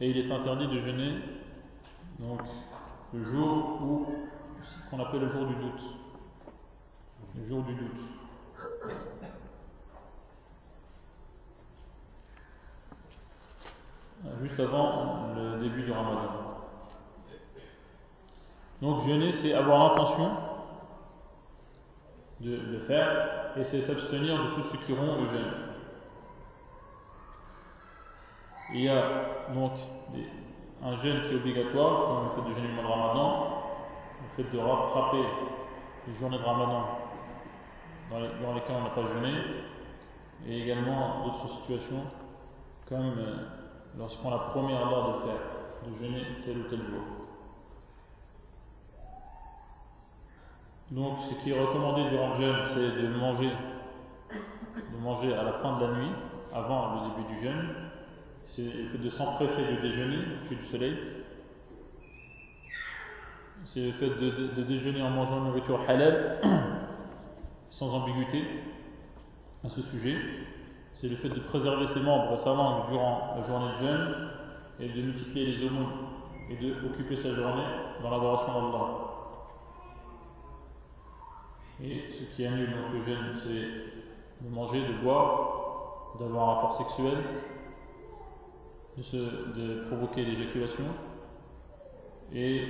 Et 0.00 0.10
il 0.10 0.18
est 0.18 0.32
interdit 0.32 0.66
de 0.68 0.80
jeûner 0.80 1.18
donc, 2.18 2.40
le 3.14 3.22
jour 3.24 3.80
où, 3.82 4.06
ce 4.64 4.90
qu'on 4.90 5.00
appelle 5.00 5.20
le 5.20 5.30
jour 5.30 5.46
du 5.46 5.54
doute. 5.54 5.82
Le 7.36 7.48
jour 7.48 7.62
du 7.62 7.74
doute. 7.74 8.00
Juste 14.42 14.60
avant 14.60 15.28
le 15.34 15.60
début 15.60 15.82
du 15.82 15.92
ramadan. 15.92 16.48
Donc 18.82 19.00
jeûner, 19.00 19.32
c'est 19.32 19.54
avoir 19.54 19.88
l'intention 19.88 20.30
de 22.40 22.56
le 22.56 22.80
faire 22.80 23.37
et 23.58 23.64
c'est 23.64 23.82
s'abstenir 23.82 24.36
de 24.36 24.54
tout 24.54 24.68
ce 24.70 24.76
qui 24.86 24.92
rompt 24.92 25.20
le 25.20 25.30
jeûne. 25.30 25.52
Il 28.74 28.82
y 28.82 28.88
a 28.88 29.02
donc 29.52 29.72
un 30.84 30.96
jeûne 30.96 31.22
qui 31.22 31.34
est 31.34 31.36
obligatoire, 31.36 32.06
comme 32.06 32.24
le 32.24 32.42
fait 32.42 32.48
de 32.48 32.54
jeûner 32.54 32.68
le 32.68 32.74
mois 32.74 32.84
de 32.84 32.88
ramadan, 32.88 33.62
le 34.22 34.44
fait 34.44 34.56
de 34.56 34.58
rattraper 34.58 35.24
les 36.06 36.14
journées 36.14 36.38
de 36.38 36.44
ramadan 36.44 36.84
dans, 38.10 38.54
lesquelles 38.54 38.76
on 38.78 38.84
n'a 38.84 38.90
pas 38.90 39.06
jeûné, 39.14 39.34
et 40.46 40.62
également 40.62 41.24
d'autres 41.24 41.48
situations 41.56 42.04
comme 42.88 43.18
euh, 43.18 43.36
lorsqu'on 43.98 44.32
a 44.32 44.38
promis 44.38 44.72
à 44.72 44.78
Allah 44.78 45.18
de 45.18 45.26
faire, 45.26 45.90
de 45.90 45.96
jeûner 45.96 46.22
tel 46.44 46.58
ou 46.58 46.62
tel 46.70 46.82
jour. 46.84 47.17
Donc, 50.90 51.18
ce 51.28 51.34
qui 51.42 51.50
est 51.50 51.60
recommandé 51.60 52.08
durant 52.08 52.34
le 52.34 52.40
jeûne, 52.40 52.56
c'est 52.68 53.02
de 53.02 53.08
manger, 53.08 53.50
à 55.34 55.42
la 55.42 55.52
fin 55.54 55.78
de 55.78 55.84
la 55.84 55.92
nuit, 55.92 56.12
avant 56.54 56.94
le 56.94 57.00
début 57.10 57.34
du 57.34 57.40
jeûne. 57.44 57.74
C'est 58.46 58.62
le 58.62 58.88
fait 58.88 58.98
de 58.98 59.10
s'empresser 59.10 59.76
de 59.76 59.82
déjeuner 59.82 60.16
au 60.16 60.54
du 60.54 60.64
soleil. 60.64 60.96
C'est 63.66 63.80
le 63.80 63.92
fait 63.92 64.08
de, 64.08 64.62
déjeuner 64.62 65.02
en 65.02 65.10
mangeant 65.10 65.38
une 65.38 65.48
nourriture 65.48 65.80
halal, 65.86 66.40
sans 67.70 67.92
ambiguïté 67.92 68.42
à 69.64 69.68
ce 69.68 69.82
sujet. 69.82 70.16
C'est 70.94 71.08
le 71.08 71.16
fait 71.16 71.28
de 71.28 71.40
préserver 71.40 71.86
ses 71.86 72.00
membres 72.00 72.34
sa 72.38 72.54
langue 72.54 72.88
durant 72.88 73.36
la 73.38 73.46
journée 73.46 73.72
de 73.72 73.86
jeûne 73.86 74.30
et 74.80 74.88
de 74.88 75.02
multiplier 75.02 75.54
les 75.54 75.66
aumônes 75.66 75.92
et 76.50 76.56
d'occuper 76.56 77.16
sa 77.16 77.34
journée 77.34 77.66
dans 78.02 78.10
l'adoration 78.10 78.52
d'Allah. 78.52 79.07
Et 81.82 82.04
ce 82.10 82.34
qui 82.34 82.44
annule 82.44 82.70
donc 82.70 82.92
le 82.92 83.04
jeûne, 83.04 83.36
c'est 83.44 84.44
de 84.44 84.52
manger, 84.52 84.80
de 84.80 84.94
boire, 85.02 86.16
d'avoir 86.18 86.48
un 86.48 86.54
rapport 86.54 86.78
sexuel, 86.78 87.18
de, 88.96 89.84
provoquer 89.86 90.24
l'éjaculation 90.24 90.84
et 92.32 92.64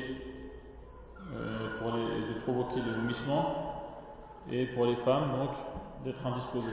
euh, 1.35 1.79
pour 1.79 1.93
de 1.93 2.41
provoquer 2.43 2.83
le 2.83 3.01
vomissement 3.01 3.83
et 4.51 4.67
pour 4.67 4.87
les 4.87 4.97
femmes 4.97 5.39
donc 5.39 5.51
d'être 6.05 6.27
indisposées, 6.27 6.69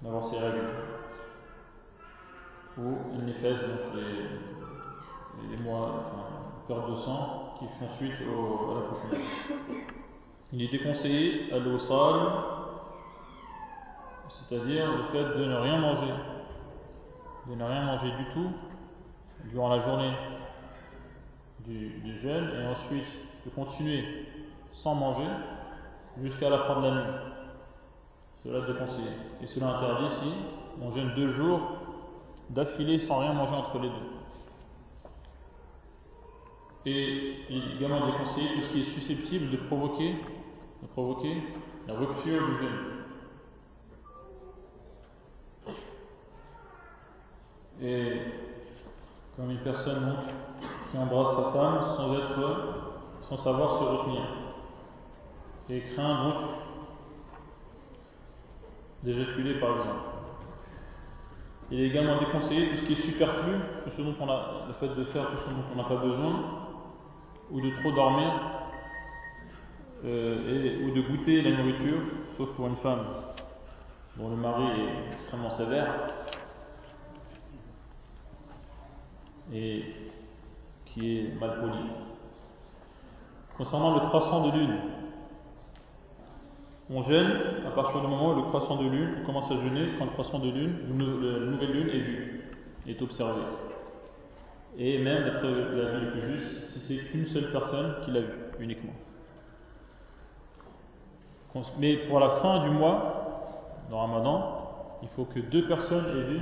d'avoir 0.00 0.24
ses 0.24 0.38
règles 0.38 0.68
ou 2.78 2.96
une 3.18 3.26
néphèse, 3.26 3.60
donc 3.62 3.94
les, 3.96 5.50
les 5.50 5.62
mois, 5.62 6.12
enfin, 6.68 6.88
de 6.88 6.94
sang 6.94 7.54
qui 7.58 7.66
font 7.78 7.92
suite 7.96 8.14
au, 8.26 8.70
à 8.70 8.74
l'accouchement. 8.80 9.98
Il 10.52 10.62
est 10.62 10.68
déconseillé 10.68 11.50
à 11.50 11.58
l'eau 11.58 11.78
sale, 11.78 12.20
c'est-à-dire 14.28 14.86
le 14.92 15.04
fait 15.04 15.38
de 15.38 15.44
ne 15.46 15.56
rien 15.56 15.78
manger, 15.78 16.12
de 17.48 17.54
ne 17.54 17.64
rien 17.64 17.84
manger 17.84 18.10
du 18.10 18.24
tout 18.34 18.50
durant 19.50 19.70
la 19.70 19.78
journée 19.78 20.12
du, 21.66 22.20
jeûne 22.20 22.50
et 22.60 22.66
ensuite 22.66 23.06
de 23.46 23.50
continuer 23.50 24.26
sans 24.72 24.94
manger 24.94 25.26
jusqu'à 26.20 26.50
la 26.50 26.58
fin 26.64 26.80
de 26.80 26.86
la 26.86 26.94
nuit. 26.94 27.12
Cela 28.36 28.58
est 28.58 28.72
déconseillé. 28.72 29.08
Et 29.42 29.46
cela 29.46 29.78
interdit 29.78 30.14
si 30.20 30.32
on 30.82 30.90
jeûne 30.90 31.14
deux 31.14 31.32
jours 31.32 31.60
d'affilée 32.50 32.98
sans 32.98 33.20
rien 33.20 33.32
manger 33.32 33.54
entre 33.54 33.78
les 33.78 33.88
deux. 33.88 33.94
Et 36.84 37.36
également 37.76 38.06
déconseillé 38.06 38.48
tout 38.54 38.62
ce 38.62 38.72
qui 38.72 38.80
est 38.80 39.00
susceptible 39.00 39.50
de 39.50 39.56
provoquer 39.56 40.16
de 40.82 40.86
provoquer 40.88 41.42
la 41.86 41.94
rupture 41.94 42.46
du 42.46 42.56
jeûne. 42.56 42.78
Et 47.80 48.20
comme 49.36 49.50
une 49.50 49.60
personne 49.60 50.16
qui 50.90 50.98
embrasse 50.98 51.36
sa 51.36 51.52
femme 51.52 51.96
sans 51.96 52.14
être, 52.18 52.74
sans 53.28 53.36
savoir 53.36 53.78
se 53.78 53.84
retenir, 53.84 54.22
et 55.70 55.80
craint 55.94 56.24
donc 56.24 56.34
d'éjaculer 59.02 59.58
par 59.58 59.70
exemple. 59.78 59.96
Il 61.70 61.80
est 61.80 61.86
également 61.86 62.18
déconseillé 62.18 62.70
tout 62.70 62.76
ce 62.76 62.86
qui 62.86 62.92
est 62.92 63.10
superflu, 63.10 63.54
ce 63.96 64.02
dont 64.02 64.14
on 64.20 64.28
a, 64.28 64.66
le 64.68 64.74
fait 64.74 64.94
de 64.94 65.04
faire 65.04 65.30
tout 65.30 65.38
ce 65.38 65.48
dont 65.48 65.64
on 65.72 65.76
n'a 65.76 65.84
pas 65.84 65.96
besoin, 65.96 66.68
ou 67.50 67.60
de 67.60 67.70
trop 67.80 67.92
dormir, 67.92 68.61
euh, 70.04 70.80
et, 70.80 70.84
ou 70.84 70.94
de 70.94 71.00
goûter 71.00 71.42
la 71.42 71.56
nourriture, 71.56 72.00
sauf 72.36 72.50
pour 72.56 72.66
une 72.66 72.76
femme 72.76 73.04
dont 74.16 74.28
le 74.30 74.36
mari 74.36 74.64
est 74.64 75.14
extrêmement 75.14 75.50
sévère 75.50 75.94
et 79.54 79.84
qui 80.86 81.18
est 81.18 81.40
mal 81.40 81.60
poli. 81.60 81.84
Concernant 83.56 83.94
le 83.94 84.08
croissant 84.08 84.48
de 84.48 84.58
lune, 84.58 84.76
on 86.90 87.02
jeûne 87.02 87.32
à 87.66 87.70
partir 87.70 88.00
du 88.00 88.08
moment 88.08 88.32
où 88.32 88.36
le 88.36 88.42
croissant 88.42 88.76
de 88.76 88.88
lune, 88.88 89.22
commence 89.24 89.50
à 89.50 89.56
jeûner 89.56 89.92
quand 89.98 90.06
le 90.06 90.10
croissant 90.10 90.38
de 90.40 90.50
lune, 90.50 90.78
la 90.88 91.46
nouvelle 91.46 91.72
lune 91.72 91.88
est 91.88 92.00
vue, 92.00 92.50
est 92.88 93.00
observé. 93.00 93.40
Et 94.76 94.98
même 94.98 95.24
d'après 95.24 95.48
la 95.48 95.98
vie 95.98 96.04
le 96.06 96.10
plus 96.10 96.36
juste, 96.36 96.70
si 96.70 96.80
c'est 96.80 97.10
qu'une 97.10 97.26
seule 97.26 97.52
personne 97.52 97.94
qui 98.04 98.10
l'a 98.10 98.20
vu 98.20 98.32
uniquement. 98.58 98.92
Mais 101.78 101.96
pour 102.08 102.18
la 102.18 102.30
fin 102.40 102.62
du 102.62 102.70
mois, 102.70 103.86
dans 103.90 104.00
Ramadan, 104.00 104.98
il 105.02 105.08
faut 105.08 105.24
que 105.24 105.40
deux 105.40 105.66
personnes 105.66 106.06
aient 106.06 106.30
vu 106.30 106.40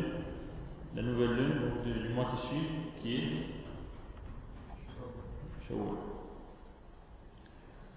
la 0.94 1.02
nouvelle 1.02 1.34
lune 1.34 1.60
donc 1.60 1.82
du 1.84 2.08
mois 2.10 2.26
qui 2.26 2.46
suit, 2.46 2.68
qui 3.00 3.16
est 3.16 3.46
Shawwal. 5.68 5.96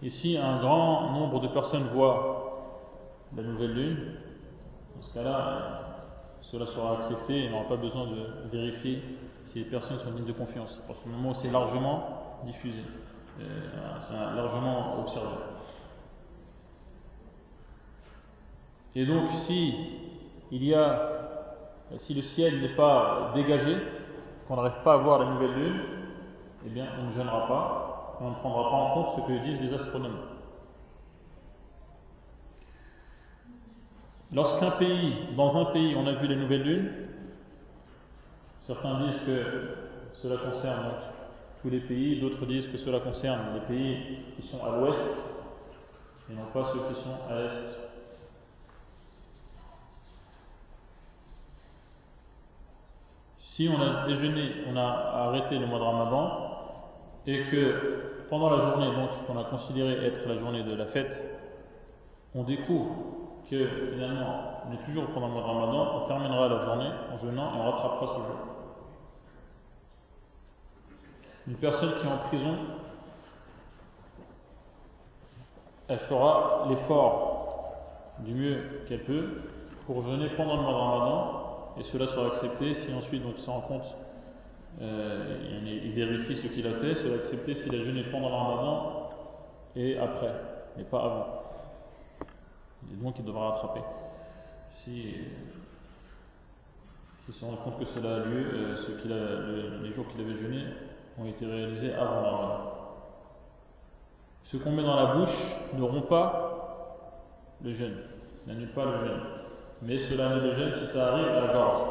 Et 0.02 0.10
si 0.10 0.38
un 0.38 0.60
grand 0.60 1.12
nombre 1.12 1.40
de 1.40 1.48
personnes 1.48 1.88
voient 1.94 2.44
la 3.36 3.44
nouvelle 3.44 3.74
lune, 3.74 3.98
dans 4.96 5.02
ce 5.02 5.14
cas-là, 5.14 5.80
cela 6.42 6.66
sera 6.66 6.98
accepté 6.98 7.36
et 7.36 7.46
il 7.46 7.52
n'aura 7.52 7.68
pas 7.68 7.78
besoin 7.78 8.08
de 8.08 8.50
vérifier 8.52 9.02
si 9.48 9.60
les 9.60 9.66
personnes 9.66 10.00
sont 10.00 10.12
dignes 10.12 10.26
de 10.26 10.34
confiance. 10.34 10.82
Parce 10.88 11.00
que 11.00 11.10
moment 11.10 11.32
où 11.32 11.36
c'est 11.36 11.52
largement 11.52 12.42
diffusé, 12.46 12.84
euh, 13.40 13.44
c'est 14.02 14.14
largement 14.14 15.00
observé. 15.00 15.53
Et 18.96 19.06
donc, 19.06 19.30
si 19.48 19.74
il 20.52 20.64
y 20.64 20.74
a, 20.74 21.10
si 21.98 22.14
le 22.14 22.22
ciel 22.22 22.62
n'est 22.62 22.76
pas 22.76 23.32
dégagé, 23.34 23.76
qu'on 24.48 24.56
n'arrive 24.56 24.84
pas 24.84 24.94
à 24.94 24.98
voir 24.98 25.20
la 25.20 25.32
nouvelle 25.32 25.54
lune, 25.54 25.82
eh 26.66 26.70
bien, 26.70 26.86
on 27.00 27.10
ne 27.10 27.14
gênera 27.14 27.48
pas, 27.48 28.18
on 28.22 28.30
ne 28.30 28.36
prendra 28.36 28.70
pas 28.70 28.76
en 28.76 28.94
compte 28.94 29.16
ce 29.16 29.28
que 29.28 29.44
disent 29.46 29.62
les 29.62 29.74
astronomes. 29.74 30.20
Lorsqu'un 34.32 34.72
pays, 34.72 35.14
dans 35.38 35.58
un 35.58 35.66
pays, 35.66 35.96
on 35.96 36.08
a 36.08 36.14
vu 36.14 36.28
la 36.28 36.36
nouvelle 36.36 36.64
lune, 36.64 36.92
certains 38.60 39.00
disent 39.06 39.20
que 39.26 39.76
cela 40.14 40.38
concerne 40.38 40.92
tous 41.62 41.70
les 41.70 41.82
pays, 41.82 42.20
d'autres 42.20 42.46
disent 42.46 42.68
que 42.68 42.78
cela 42.78 43.00
concerne 43.00 43.54
les 43.56 43.62
pays 43.62 44.20
qui 44.36 44.48
sont 44.48 44.64
à 44.64 44.78
l'ouest 44.78 45.16
et 46.30 46.34
non 46.34 46.46
pas 46.54 46.72
ceux 46.74 46.80
qui 46.94 47.02
sont 47.02 47.30
à 47.30 47.42
l'est. 47.42 47.93
Si 53.56 53.70
on 53.70 53.80
a 53.80 54.08
déjeuné, 54.08 54.52
on 54.68 54.76
a 54.76 55.28
arrêté 55.28 55.60
le 55.60 55.68
mois 55.68 55.78
de 55.78 55.84
Ramadan 55.84 56.50
et 57.28 57.44
que 57.52 58.26
pendant 58.28 58.50
la 58.50 58.58
journée 58.58 58.88
donc 58.88 59.28
qu'on 59.28 59.40
a 59.40 59.44
considéré 59.44 60.08
être 60.08 60.28
la 60.28 60.40
journée 60.40 60.64
de 60.64 60.74
la 60.74 60.88
fête, 60.88 61.16
on 62.34 62.42
découvre 62.42 62.96
que 63.48 63.68
finalement 63.94 64.64
on 64.68 64.74
est 64.74 64.84
toujours 64.88 65.06
pendant 65.14 65.28
le 65.28 65.34
mois 65.34 65.44
de 65.44 65.48
Ramadan, 65.48 66.02
on 66.02 66.08
terminera 66.08 66.48
la 66.50 66.62
journée 66.62 66.90
en 67.14 67.18
jeûnant 67.18 67.54
et 67.54 67.60
on 67.60 67.72
rattrapera 67.72 68.08
ce 68.08 68.26
jour. 68.26 68.38
Une 71.48 71.58
personne 71.58 71.94
qui 72.02 72.08
est 72.08 72.12
en 72.12 72.18
prison, 72.28 72.58
elle 75.90 76.00
fera 76.00 76.66
l'effort 76.70 77.76
du 78.18 78.34
mieux 78.34 78.82
qu'elle 78.88 79.04
peut 79.04 79.42
pour 79.86 80.02
jeûner 80.02 80.30
pendant 80.30 80.56
le 80.56 80.62
mois 80.64 80.72
de 80.72 80.78
Ramadan 80.78 81.43
et 81.80 81.84
cela 81.84 82.08
sera 82.08 82.28
accepté 82.28 82.76
si 82.76 82.94
ensuite 82.94 83.24
donc, 83.24 83.36
il 83.38 83.44
s'en 83.44 83.54
rend 83.54 83.62
compte, 83.62 83.96
euh, 84.82 85.38
il 85.84 85.92
vérifie 85.94 86.36
ce 86.36 86.48
qu'il 86.48 86.66
a 86.68 86.74
fait, 86.74 86.96
cela 86.96 87.16
accepté 87.16 87.56
s'il 87.56 87.74
a 87.74 87.84
jeûné 87.84 88.04
pendant 88.12 88.30
le 89.76 89.82
et 89.82 89.98
après, 89.98 90.34
mais 90.78 90.84
pas 90.84 91.04
avant. 91.04 91.28
Et 92.92 92.96
donc 92.96 93.16
il 93.18 93.26
devra 93.26 93.52
rattraper. 93.52 93.82
Si 94.84 95.16
il 97.28 97.34
se 97.34 97.46
rend 97.46 97.56
compte 97.56 97.80
que 97.80 97.86
cela 97.86 98.18
a 98.18 98.20
lieu, 98.20 98.46
euh, 98.54 99.82
les 99.82 99.94
jours 99.94 100.06
qu'il 100.10 100.22
avait 100.22 100.38
jeûné 100.38 100.66
ont 101.18 101.26
été 101.26 101.46
réalisés 101.46 101.94
avant 101.94 102.22
le. 102.22 102.74
Ce 104.44 104.58
qu'on 104.58 104.72
met 104.72 104.84
dans 104.84 104.96
la 104.96 105.16
bouche 105.16 105.58
ne 105.74 105.82
rompt 105.82 106.08
pas 106.08 106.98
le 107.64 107.74
jeûne, 107.74 107.98
n'annule 108.46 108.72
pas 108.74 108.86
le 108.86 109.08
jeûne 109.08 109.33
mais 109.86 110.00
cela 110.10 110.30
ne 110.36 110.42
le 110.42 110.56
gêne 110.56 110.72
si 110.80 110.94
ça 110.94 111.14
arrive 111.14 111.28
à 111.28 111.42
la 111.42 111.54
gorge. 111.54 111.90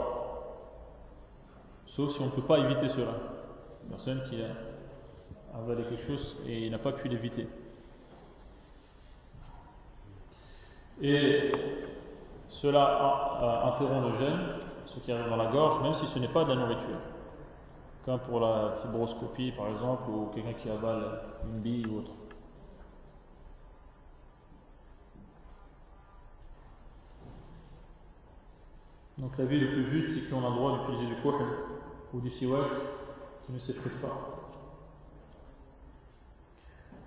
Sauf 1.88 2.12
si 2.12 2.20
on 2.20 2.26
ne 2.26 2.30
peut 2.30 2.42
pas 2.42 2.58
éviter 2.58 2.88
cela. 2.88 3.12
Une 3.84 3.90
personne 3.90 4.22
qui 4.30 4.40
a 4.42 5.58
avalé 5.58 5.82
quelque 5.84 6.06
chose 6.06 6.36
et 6.46 6.70
n'a 6.70 6.78
pas 6.78 6.92
pu 6.92 7.08
l'éviter. 7.08 7.46
Et 11.02 11.52
cela 12.48 13.66
interrompt 13.66 14.12
le 14.12 14.18
gène, 14.24 14.38
ce 14.86 15.00
qui 15.00 15.12
arrive 15.12 15.28
dans 15.28 15.36
la 15.36 15.50
gorge, 15.50 15.82
même 15.82 15.94
si 15.94 16.06
ce 16.06 16.18
n'est 16.18 16.28
pas 16.28 16.44
de 16.44 16.50
la 16.50 16.56
nourriture. 16.56 17.00
Comme 18.06 18.20
pour 18.20 18.40
la 18.40 18.76
fibroscopie 18.82 19.52
par 19.52 19.68
exemple, 19.68 20.10
ou 20.10 20.30
quelqu'un 20.34 20.54
qui 20.54 20.70
avale 20.70 21.20
une 21.44 21.60
bille 21.60 21.86
ou 21.86 21.98
autre. 21.98 22.10
Donc 29.22 29.38
la 29.38 29.44
vie 29.44 29.60
le 29.60 29.68
plus 29.68 29.88
juste, 29.88 30.14
c'est 30.14 30.28
qu'on 30.28 30.44
a 30.44 30.50
le 30.50 30.56
droit 30.56 30.80
d'utiliser 30.80 31.14
du 31.14 31.22
kohl 31.22 31.34
ou 32.12 32.20
du 32.20 32.28
siwak 32.28 32.66
qui 33.46 33.52
ne 33.52 33.58
s'effrite 33.60 34.00
pas. 34.00 34.16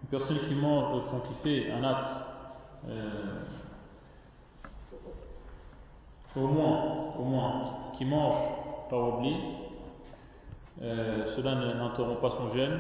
Une 0.02 0.10
personne 0.10 0.40
qui 0.48 0.56
mange, 0.56 1.02
enfin, 1.04 1.22
qui 1.28 1.34
fait 1.44 1.72
un 1.72 1.84
acte, 1.84 2.12
euh, 2.88 3.42
au 6.38 6.48
moins, 6.48 7.16
au 7.20 7.24
moins, 7.26 7.64
qui 7.98 8.06
mange 8.06 8.36
par 8.90 9.18
oubli, 9.18 9.36
euh, 10.82 11.36
cela 11.36 11.56
n'interrompt 11.56 12.22
pas 12.22 12.30
son 12.30 12.50
gène, 12.52 12.80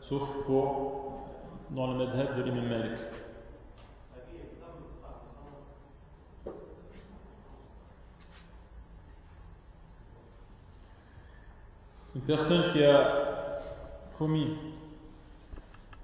sauf 0.00 0.22
pour 0.46 1.26
dans 1.68 1.92
le 1.92 2.06
madhab 2.06 2.38
de 2.38 2.42
l'imam 2.42 2.68
Malik. 2.68 3.13
Une 12.14 12.20
personne 12.20 12.72
qui 12.72 12.84
a 12.84 13.60
commis 14.16 14.56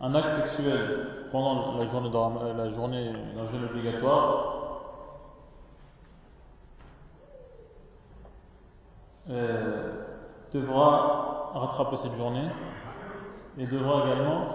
un 0.00 0.12
acte 0.12 0.40
sexuel 0.40 1.28
pendant 1.30 1.78
la 1.78 1.86
journée, 1.86 2.10
de, 2.10 2.58
la 2.58 2.70
journée 2.70 3.12
d'un 3.36 3.46
jeûne 3.46 3.64
obligatoire 3.64 4.80
euh, 9.30 10.04
devra 10.52 11.52
rattraper 11.54 11.96
cette 11.98 12.16
journée 12.16 12.48
et 13.56 13.66
devra 13.66 14.06
également 14.06 14.46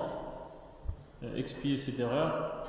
euh, 1.23 1.37
expier 1.37 1.77
cette 1.77 1.99
erreur 1.99 2.65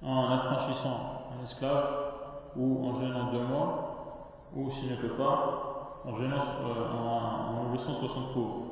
en 0.00 0.30
affranchissant 0.30 1.24
un 1.36 1.42
esclave 1.42 2.12
ou 2.54 2.86
en 2.86 3.00
jeûnant 3.00 3.32
deux 3.32 3.42
mois 3.42 4.46
ou 4.54 4.70
s'il 4.70 4.92
ne 4.92 4.96
peut 4.96 5.16
pas 5.16 5.75
en 6.06 6.16
gênant, 6.16 6.44
euh, 6.62 6.92
en, 6.92 7.68
en 7.68 7.72
laissant 7.72 7.94
60 7.94 8.32
pauvres. 8.32 8.66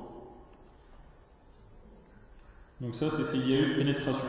Donc 2.80 2.94
ça, 2.94 3.06
c'est 3.10 3.24
s'il 3.32 3.48
y 3.50 3.54
a 3.54 3.60
eu 3.60 3.76
pénétration, 3.76 4.24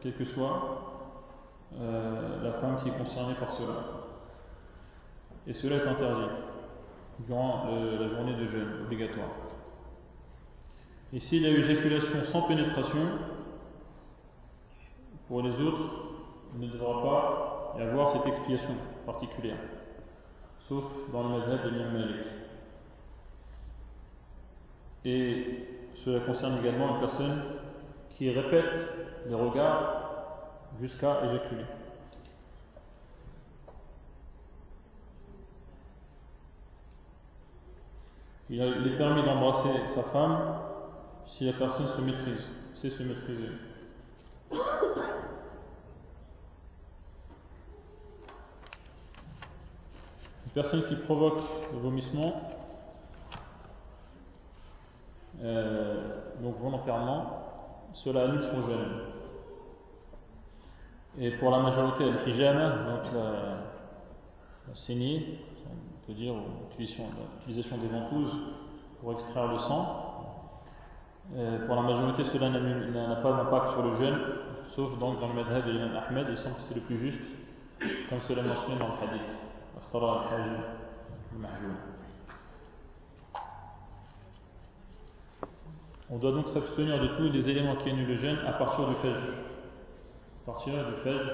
quelle 0.00 0.14
que 0.14 0.24
soit 0.24 1.06
euh, 1.78 2.42
la 2.42 2.52
femme 2.54 2.78
qui 2.82 2.88
est 2.88 2.98
concernée 2.98 3.34
par 3.34 3.52
cela. 3.52 3.74
Et 5.46 5.52
cela 5.52 5.76
est 5.76 5.88
interdit 5.88 6.30
durant 7.26 7.66
la 7.66 8.08
journée 8.08 8.34
de 8.34 8.48
jeûne 8.48 8.82
obligatoire. 8.84 9.28
Et 11.12 11.20
s'il 11.20 11.42
y 11.42 11.46
a 11.46 11.50
eu 11.50 11.60
éjaculation 11.60 12.24
sans 12.32 12.42
pénétration, 12.42 13.18
pour 15.28 15.42
les 15.42 15.52
autres, 15.60 15.90
il 16.54 16.66
ne 16.66 16.72
devra 16.72 17.02
pas 17.02 17.74
y 17.78 17.82
avoir 17.82 18.10
cette 18.10 18.26
expiation 18.26 18.74
particulière, 19.06 19.58
sauf 20.70 20.84
dans 21.12 21.24
le 21.24 21.28
madhab 21.30 21.64
de 21.64 21.98
Malik. 21.98 22.26
Et 25.04 25.66
cela 26.04 26.20
concerne 26.20 26.58
également 26.60 26.94
une 26.94 27.00
personne 27.00 27.42
qui 28.16 28.30
répète 28.30 28.76
les 29.26 29.34
regards 29.34 30.46
jusqu'à 30.80 31.24
éjaculer. 31.24 31.64
Il 38.48 38.60
est 38.62 38.96
permis 38.96 39.24
d'embrasser 39.24 39.70
sa 39.94 40.04
femme 40.04 40.54
si 41.26 41.46
la 41.46 41.52
personne 41.54 41.88
se 41.96 42.00
maîtrise, 42.00 42.46
sait 42.76 42.90
se 42.90 43.02
maîtriser. 43.02 43.48
Personne 50.54 50.84
qui 50.86 50.96
provoque 50.96 51.42
le 51.72 51.78
vomissement 51.78 52.34
euh, 55.42 55.96
donc 56.42 56.58
volontairement, 56.58 57.26
cela 57.94 58.24
annule 58.24 58.42
son 58.42 58.62
jeûne. 58.62 59.00
Et 61.18 61.30
pour 61.32 61.50
la 61.50 61.60
majorité, 61.60 62.04
al-hijama, 62.04 62.68
donc 62.68 63.12
la, 63.14 64.74
saignée, 64.74 65.40
on 65.66 66.06
peut 66.06 66.12
dire, 66.12 66.34
l'utilisation 66.78 67.78
des 67.78 67.88
ventouses 67.88 68.36
pour 69.00 69.12
extraire 69.12 69.50
le 69.50 69.58
sang, 69.58 70.06
euh, 71.36 71.66
pour 71.66 71.76
la 71.76 71.82
majorité, 71.82 72.24
cela 72.24 72.50
n'a 72.50 73.16
pas 73.16 73.32
d'impact 73.32 73.70
sur 73.70 73.82
le 73.82 73.96
jeûne, 73.96 74.18
sauf 74.74 74.98
donc 74.98 75.20
dans 75.20 75.28
le 75.28 75.34
madhab 75.34 75.64
de 75.64 75.78
Ahmed, 75.96 76.26
il 76.30 76.36
semble 76.36 76.56
que 76.56 76.62
c'est 76.62 76.74
le 76.74 76.82
plus 76.82 76.98
juste, 76.98 77.22
comme 78.08 78.20
cela 78.28 78.42
mentionné 78.42 78.78
dans 78.78 78.88
le 78.88 79.08
hadith. 79.08 79.49
On 86.12 86.18
doit 86.18 86.32
donc 86.32 86.48
s'abstenir 86.48 87.00
de 87.00 87.06
tous 87.16 87.30
les 87.32 87.48
éléments 87.48 87.76
qui 87.76 87.90
annulent 87.90 88.08
le 88.08 88.16
jeûne 88.16 88.38
à 88.46 88.52
partir 88.52 88.88
du 88.88 88.94
Fajr. 88.96 89.32
À 90.42 90.52
partir 90.52 90.72
du 90.74 90.94
Fajr, 91.04 91.30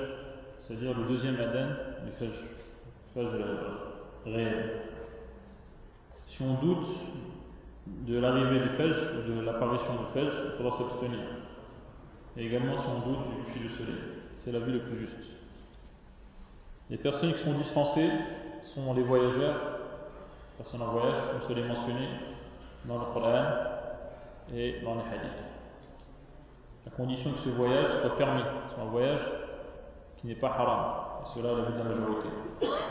c'est-à-dire 0.62 0.96
le 0.98 1.04
deuxième 1.04 1.36
Aden 1.36 1.76
du 2.04 2.12
Fajr. 2.12 2.42
Fajr 3.14 3.44
réel. 4.26 4.82
Si 6.26 6.42
on 6.42 6.54
doute 6.54 6.88
de 7.86 8.18
l'arrivée 8.18 8.60
du 8.60 8.68
Fajr 8.70 9.24
de 9.26 9.40
l'apparition 9.40 9.94
du 9.94 10.12
Fajr, 10.12 10.32
il 10.44 10.56
faudra 10.58 10.76
s'abstenir. 10.76 11.20
Et 12.36 12.46
également 12.46 12.76
si 12.76 12.86
on 12.88 13.08
doute 13.08 13.18
du 13.30 13.44
coucher 13.44 13.60
du 13.60 13.70
soleil. 13.70 14.00
C'est 14.36 14.52
la 14.52 14.58
vie 14.58 14.72
le 14.72 14.80
plus 14.80 14.98
juste. 14.98 15.35
Les 16.88 16.98
personnes 16.98 17.34
qui 17.34 17.42
sont 17.42 17.54
dispensées 17.54 18.10
sont 18.74 18.94
les 18.94 19.02
voyageurs, 19.02 19.80
personnes 20.56 20.82
en 20.82 20.92
voyage, 20.92 21.16
comme 21.32 21.48
je 21.48 21.54
l'ai 21.54 21.66
mentionné 21.66 22.08
dans 22.84 22.98
le 22.98 23.06
Coran 23.12 23.44
et 24.54 24.80
dans 24.84 24.94
les 24.94 25.00
hadiths. 25.00 25.44
À 26.86 26.90
condition 26.90 27.32
que 27.32 27.40
ce 27.40 27.48
voyage 27.48 27.88
soit 28.00 28.16
permis, 28.16 28.42
soit 28.72 28.84
un 28.84 28.90
voyage 28.90 29.20
qui 30.18 30.28
n'est 30.28 30.36
pas 30.36 30.50
haram. 30.50 31.24
Et 31.24 31.34
cela, 31.34 31.54
la 31.54 31.64
vie 31.64 31.72
de 31.72 31.78
la 31.78 31.84
majorité. 31.84 32.28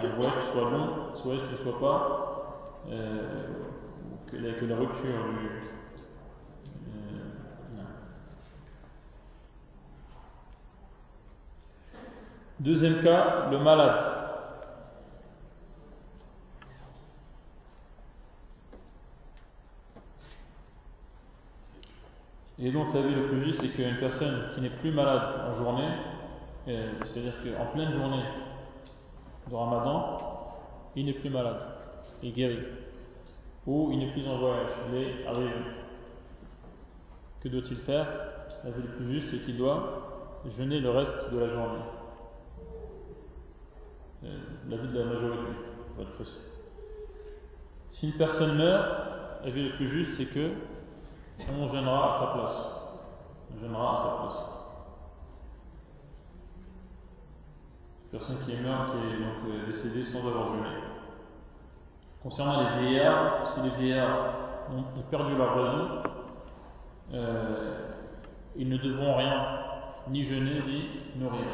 Un 0.04 0.16
voyage 0.16 0.34
qui 0.34 0.52
soit 0.52 0.70
long, 0.70 0.90
un 1.16 1.24
voyage 1.24 1.44
qui 1.46 1.52
ne 1.54 1.58
soit 1.58 1.80
pas 1.80 2.26
euh, 2.92 3.48
que, 4.28 4.36
que, 4.36 4.66
la, 4.66 4.76
rupture 4.76 5.00
du. 5.40 5.48
Euh, 6.90 7.26
Deuxième 12.60 13.04
cas, 13.04 13.50
le 13.52 13.60
malade. 13.60 14.26
Et 22.58 22.72
donc 22.72 22.94
la 22.94 23.02
vie 23.02 23.14
le 23.14 23.28
plus 23.28 23.44
juste, 23.44 23.60
c'est 23.62 23.68
qu'une 23.68 23.98
personne 23.98 24.50
qui 24.54 24.62
n'est 24.62 24.70
plus 24.70 24.92
malade 24.92 25.28
en 25.52 25.56
journée, 25.62 25.90
euh, 26.70 26.94
c'est-à-dire 27.04 27.34
qu'en 27.44 27.66
pleine 27.74 27.92
journée 27.92 28.24
de 29.50 29.56
Ramadan, 29.56 30.18
il 30.96 31.06
n'est 31.08 31.14
plus 31.14 31.30
malade, 31.30 31.60
il 32.24 32.34
guérit. 32.34 32.64
Ou 33.68 33.90
il 33.92 34.00
n'est 34.00 34.12
plus 34.14 34.26
en 34.28 34.38
voyage, 34.38 34.72
il 34.90 34.98
est 34.98 35.28
arrivé. 35.28 35.52
Que 37.42 37.50
doit-il 37.50 37.78
faire? 37.78 38.08
La 38.64 38.72
vie 38.72 38.82
le 38.82 38.96
plus 38.96 39.12
juste, 39.12 39.28
c'est 39.32 39.44
qu'il 39.44 39.58
doit 39.58 40.40
jeûner 40.58 40.80
le 40.80 40.90
reste 40.90 41.34
de 41.34 41.40
la 41.40 41.50
journée. 41.50 41.84
Euh, 44.24 44.38
la 44.70 44.78
vie 44.78 44.88
de 44.88 45.00
la 45.00 45.06
majorité, 45.06 45.52
pour 45.94 46.04
être 46.04 46.16
précis. 46.16 46.40
Si 47.90 48.08
une 48.08 48.18
personne 48.18 48.58
meurt, 48.58 49.44
la 49.44 49.52
vie 49.52 49.70
le 49.70 49.76
plus 49.76 49.88
juste, 49.88 50.18
c'est 50.18 50.26
que 50.26 50.52
on 51.52 51.68
jeûnera 51.68 52.10
à 52.10 52.20
sa 52.20 52.34
place. 52.34 52.76
On 53.54 53.60
jeûnera 53.60 53.92
à 53.92 53.96
sa 53.96 54.24
place. 54.24 54.56
Personne 58.12 58.38
qui 58.46 58.54
est 58.54 58.62
mort, 58.62 58.88
qui 58.88 58.98
est 58.98 59.20
donc 59.20 59.36
euh, 59.48 59.68
décédée 59.68 60.04
sans 60.06 60.26
avoir 60.28 60.48
jeûné. 60.48 60.70
Concernant 62.24 62.62
les 62.62 62.82
vieillards, 62.82 63.54
si 63.54 63.62
les 63.62 63.76
vieillards 63.76 64.34
ont, 64.72 65.02
perdu 65.12 65.36
leur 65.36 65.56
raison, 65.56 66.02
euh, 67.14 67.90
ils 68.56 68.70
ne 68.70 68.78
devront 68.78 69.16
rien, 69.16 69.60
ni 70.10 70.24
jeûner, 70.24 70.62
ni 70.66 71.20
nourrir. 71.22 71.46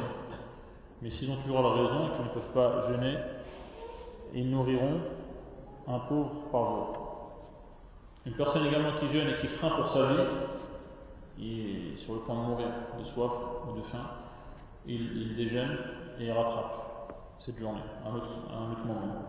Mais 1.01 1.09
s'ils 1.09 1.31
ont 1.31 1.37
toujours 1.37 1.61
la 1.61 1.69
raison 1.69 2.07
et 2.07 2.11
qu'ils 2.11 2.25
ne 2.25 2.29
peuvent 2.29 2.53
pas 2.53 2.87
jeûner, 2.89 3.17
ils 4.33 4.49
nourriront 4.49 4.99
un 5.87 5.99
pauvre 5.99 6.31
par 6.51 6.65
jour. 6.65 7.01
Une 8.25 8.33
personne 8.33 8.65
également 8.67 8.99
qui 8.99 9.07
jeûne 9.07 9.29
et 9.29 9.35
qui 9.37 9.47
craint 9.47 9.71
pour 9.71 9.87
sa 9.87 10.13
vie, 10.13 10.23
il 11.39 11.93
est 11.93 11.97
sur 11.97 12.13
le 12.13 12.19
point 12.19 12.35
de 12.35 12.41
mourir 12.41 12.67
de 12.99 13.03
soif 13.03 13.31
ou 13.67 13.77
de 13.77 13.81
faim, 13.83 14.09
il, 14.85 15.35
déjeune 15.35 15.77
et 16.19 16.25
il 16.25 16.31
rattrape 16.31 17.15
cette 17.39 17.57
journée 17.57 17.81
à 18.05 18.09
un 18.09 18.15
autre, 18.15 18.85
moment. 18.85 19.23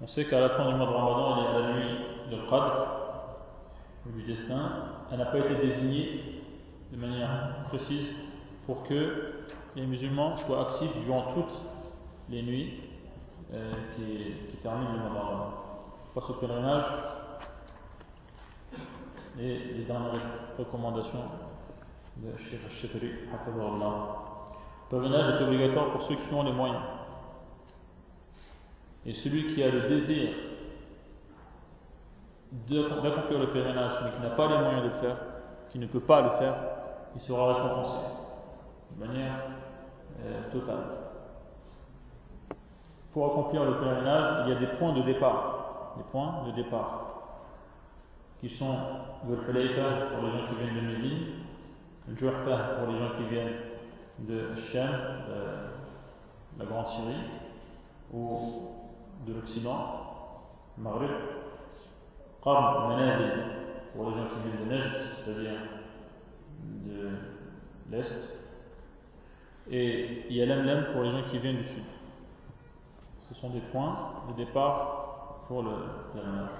On 0.00 0.06
sait 0.06 0.26
qu'à 0.26 0.40
la 0.40 0.50
fin 0.50 0.68
du 0.70 0.76
mois 0.76 0.86
de 0.86 0.92
Ramadan, 0.92 1.36
il 1.36 1.44
y 1.44 1.46
a 1.46 1.58
la 1.58 1.72
nuit 1.72 1.98
de 2.30 2.36
Qadr, 2.48 2.86
du 4.06 4.22
destin. 4.22 4.70
Elle 5.10 5.18
n'a 5.18 5.26
pas 5.26 5.38
été 5.38 5.54
désignée 5.56 6.42
de 6.92 6.96
manière 6.96 7.64
précise 7.68 8.14
pour 8.66 8.84
que 8.84 9.43
les 9.76 9.86
musulmans 9.86 10.36
soient 10.36 10.70
actifs 10.70 10.94
durant 11.04 11.32
toutes 11.32 11.60
les 12.28 12.42
nuits 12.42 12.80
euh, 13.52 13.72
qui, 13.96 14.56
terminent 14.58 15.04
le 15.04 15.10
mois 15.10 15.90
face 16.14 16.30
au 16.30 16.34
pèlerinage 16.34 16.84
et 19.38 19.58
les 19.76 19.84
dernières 19.84 20.20
recommandations 20.58 21.24
de 22.16 22.30
Sheikh 22.38 22.60
Al-Shetri, 22.64 23.10
Le 23.10 24.90
pèlerinage 24.90 25.40
est 25.40 25.44
obligatoire 25.44 25.90
pour 25.90 26.02
ceux 26.02 26.14
qui 26.14 26.32
ont 26.32 26.44
les 26.44 26.52
moyens. 26.52 26.82
Et 29.04 29.12
celui 29.12 29.52
qui 29.52 29.62
a 29.62 29.70
le 29.70 29.88
désir 29.88 30.30
d'accomplir 32.52 33.40
le 33.40 33.50
pèlerinage, 33.50 33.92
mais 34.04 34.12
qui 34.12 34.20
n'a 34.20 34.30
pas 34.30 34.46
les 34.48 34.58
moyens 34.58 34.84
de 34.84 34.88
le 34.88 34.94
faire, 34.94 35.16
qui 35.70 35.78
ne 35.78 35.86
peut 35.86 36.00
pas 36.00 36.22
le 36.22 36.30
faire, 36.38 36.54
il 37.16 37.20
sera 37.20 37.54
récompensé. 37.54 37.98
De 38.92 39.04
manière 39.04 39.53
euh, 40.24 40.50
totale. 40.52 40.84
Pour 43.12 43.26
accomplir 43.26 43.64
le 43.64 43.74
pèlerinage, 43.78 44.46
il 44.46 44.52
y 44.52 44.56
a 44.56 44.58
des 44.58 44.78
points 44.78 44.92
de 44.92 45.02
départ. 45.02 45.94
Les 45.96 46.04
points 46.04 46.44
de 46.46 46.50
départ, 46.52 47.04
qui 48.40 48.48
sont 48.48 48.76
le 49.28 49.36
pour 49.36 49.52
les 49.52 49.68
gens 49.68 50.46
qui 50.48 50.56
viennent 50.56 50.74
de 50.74 50.80
Médine, 50.80 51.26
le 52.08 52.14
pour 52.14 52.92
les 52.92 52.98
gens 52.98 53.14
qui 53.16 53.24
viennent 53.32 53.54
de 54.18 54.60
Shem, 54.60 54.88
de 54.88 56.58
la 56.58 56.64
Grande 56.64 56.88
Syrie, 56.88 57.30
ou 58.12 58.70
de 59.26 59.34
l'Occident, 59.34 60.04
Maghreb, 60.78 61.10
Qarn 62.42 62.88
Manazil 62.88 63.32
pour 63.94 64.10
les 64.10 64.16
gens 64.16 64.26
qui 64.28 64.48
viennent 64.48 64.68
de 64.68 64.74
Neige, 64.74 64.92
c'est-à-dire 65.24 65.60
de 66.84 67.10
l'Est, 67.90 68.43
et 69.70 70.26
Yalamlam 70.30 70.92
pour 70.92 71.02
les 71.02 71.10
gens 71.10 71.22
qui 71.30 71.38
viennent 71.38 71.56
du 71.56 71.68
Sud. 71.68 71.84
Ce 73.20 73.34
sont 73.34 73.50
des 73.50 73.60
points 73.60 73.96
de 74.28 74.34
départ 74.34 75.44
pour 75.48 75.62
le 75.62 75.70
pèlerinage, 76.12 76.50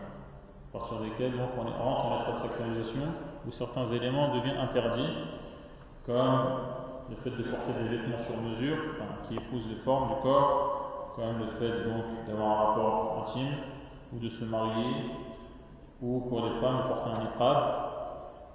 à 0.73 0.79
partir 0.79 1.01
desquels 1.01 1.33
donc, 1.33 1.51
on 1.59 1.63
rentre 1.63 2.07
en 2.07 2.23
état 2.23 2.33
de 2.33 2.49
sacralisation 2.49 3.03
où 3.47 3.53
certains 3.53 3.87
éléments 3.87 4.35
deviennent 4.35 4.59
interdits, 4.59 5.13
comme 6.07 6.41
le 7.11 7.17
fait 7.17 7.31
de 7.31 7.43
porter 7.43 7.73
des 7.83 7.97
vêtements 7.97 8.23
sur 8.25 8.37
mesure, 8.41 8.79
qui 9.29 9.35
épousent 9.35 9.69
les 9.69 9.77
formes 9.77 10.15
du 10.15 10.21
corps, 10.23 11.13
comme 11.17 11.39
le 11.39 11.47
fait 11.59 11.85
donc 11.85 12.27
d'avoir 12.27 12.51
un 12.51 12.65
rapport 12.65 13.27
intime, 13.27 13.55
ou 14.13 14.19
de 14.19 14.29
se 14.29 14.45
marier, 14.45 15.11
ou 16.01 16.21
pour 16.21 16.41
les 16.45 16.61
femmes 16.61 16.89
porter 16.89 17.11
un 17.11 17.25
iqab. 17.25 17.75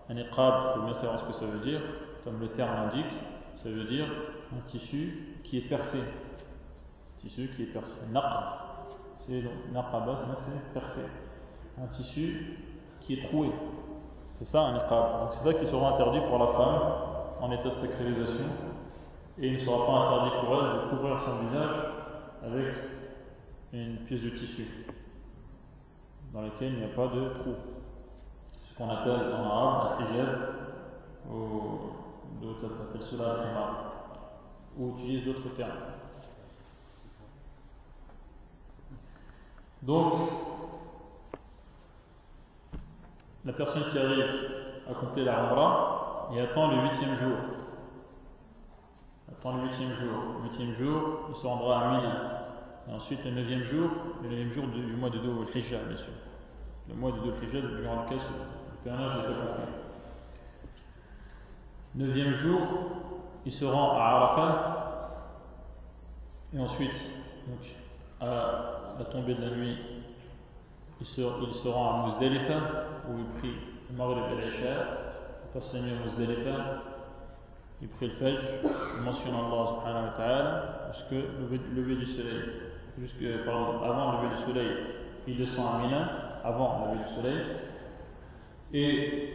Un 0.10 0.18
iqab, 0.18 0.54
il 0.54 0.80
faut 0.80 0.86
bien 0.86 0.94
savoir 0.94 1.20
ce 1.20 1.26
que 1.26 1.34
ça 1.34 1.46
veut 1.46 1.60
dire, 1.60 1.82
comme 2.24 2.40
le 2.40 2.48
terme 2.50 2.72
l'indique, 2.76 3.14
ça 3.56 3.70
veut 3.70 3.86
dire 3.86 4.08
un 4.56 4.62
tissu 4.68 5.40
qui 5.44 5.58
est 5.58 5.70
percé. 5.70 6.00
Un 6.00 7.20
tissu 7.20 7.50
qui 7.56 7.64
est 7.64 7.74
percé. 7.74 8.00
Naqab 8.12 8.70
c'est 9.20 9.42
donc 9.42 9.54
naqaba, 9.72 10.16
c'est 10.16 10.74
percé. 10.74 11.02
Un 11.78 11.88
tissu 11.88 12.58
qui 13.02 13.14
est 13.16 13.28
troué. 13.28 13.52
C'est 14.36 14.46
ça 14.46 14.62
un 14.62 14.74
niqab. 14.74 15.20
Donc 15.20 15.34
c'est 15.34 15.44
ça 15.44 15.54
qui 15.54 15.66
sera 15.66 15.94
interdit 15.94 16.22
pour 16.22 16.38
la 16.38 16.48
femme 16.48 16.82
en 17.42 17.52
état 17.52 17.70
de 17.70 17.76
sacralisation. 17.76 18.46
Et 19.38 19.48
il 19.48 19.54
ne 19.56 19.60
sera 19.60 19.86
pas 19.86 19.94
interdit 19.94 20.32
pour 20.42 20.56
elle 20.56 20.74
de 20.74 20.90
couvrir 20.90 21.22
son 21.26 21.48
visage 21.48 21.76
avec 22.44 22.76
une 23.74 23.98
pièce 24.06 24.22
de 24.22 24.30
tissu 24.30 24.86
dans 26.34 26.42
laquelle 26.42 26.74
il 26.74 26.80
n'y 26.80 26.86
a 26.86 26.96
pas 26.96 27.08
de 27.08 27.30
trou. 27.40 27.56
Ce 28.70 28.78
qu'on 28.78 28.90
appelle 28.90 29.34
en 29.34 29.44
arabe 29.44 29.92
un 30.00 30.14
hijab, 30.14 30.38
ou 31.30 32.42
d'autres 32.42 32.66
appellent 32.66 33.04
cela 33.04 33.26
un 33.26 33.89
ou 34.80 34.96
utilisent 34.98 35.26
d'autres 35.26 35.50
termes. 35.56 35.72
Donc, 39.82 40.14
la 43.46 43.54
personne 43.54 43.84
qui 43.92 43.98
arrive 43.98 44.26
à 44.90 44.94
compléter 44.94 45.26
la 45.26 46.30
il 46.32 46.40
attend 46.40 46.72
le 46.72 46.90
huitième 46.90 47.16
jour. 47.16 47.38
Attend 49.32 49.58
le 49.58 49.64
huitième 49.64 49.94
jour. 49.94 50.24
Le 50.38 50.50
huitième 50.50 50.76
jour, 50.76 51.30
il 51.30 51.36
se 51.36 51.48
rendra 51.48 51.82
à 51.82 51.98
Mina. 51.98 52.40
Et 52.88 52.94
ensuite, 52.94 53.24
le 53.26 53.32
neuvième 53.32 53.64
jour, 53.64 53.90
le 54.24 54.30
neuvième 54.30 54.52
jour 54.52 54.68
du, 54.68 54.82
mois 54.96 55.10
de 55.10 55.18
Dou 55.20 55.46
Hijja, 55.54 55.78
bien 55.88 55.98
sûr. 55.98 56.14
Le 56.88 56.96
mois 56.96 57.12
de 57.12 57.18
Dou 57.18 57.32
Hijja, 57.42 57.62
durant 57.62 58.04
lequel 58.04 58.18
le 58.18 58.78
pèlerinage 58.84 59.18
est 59.18 59.28
accompli. 59.28 59.74
Neuvième 61.96 62.34
jour, 62.36 62.62
il 63.46 63.52
se 63.52 63.66
rend 63.66 63.98
à 63.98 64.04
Arafat. 64.04 64.76
Et 66.54 66.60
ensuite, 66.60 67.12
à 68.22 68.96
la 68.98 69.06
tombée 69.06 69.36
de 69.36 69.42
la 69.42 69.56
nuit, 69.56 69.78
il 71.00 71.06
se, 71.06 71.68
rend 71.68 72.04
à 72.04 72.08
Muzdalifa, 72.08 72.56
où 73.10 73.20
il 73.20 73.40
prie 73.40 73.56
le 73.90 73.96
Maghrib 73.96 74.24
et 74.32 74.46
l'Isha, 74.46 74.74
il 75.46 75.54
passe 75.54 75.76
il 77.82 77.88
prie 77.88 78.08
le 78.08 78.14
Fajr, 78.16 78.42
il 78.98 79.04
mentionne 79.04 79.36
Allah 79.36 79.68
subhanahu 79.70 80.06
wa 80.06 80.14
ta'ala, 80.18 80.92
le 81.12 81.76
lever 81.76 81.96
du 81.96 82.06
soleil, 82.08 83.46
pardon, 83.46 83.82
avant 83.84 84.12
le 84.12 84.28
lever 84.28 84.36
du 84.36 84.42
soleil, 84.44 84.78
il 85.28 85.38
descend 85.38 85.76
à 85.76 85.86
Mina, 85.86 86.10
avant 86.44 86.88
le 86.88 86.94
lever 86.94 87.08
du 87.08 87.16
soleil, 87.16 87.46
et 88.74 89.34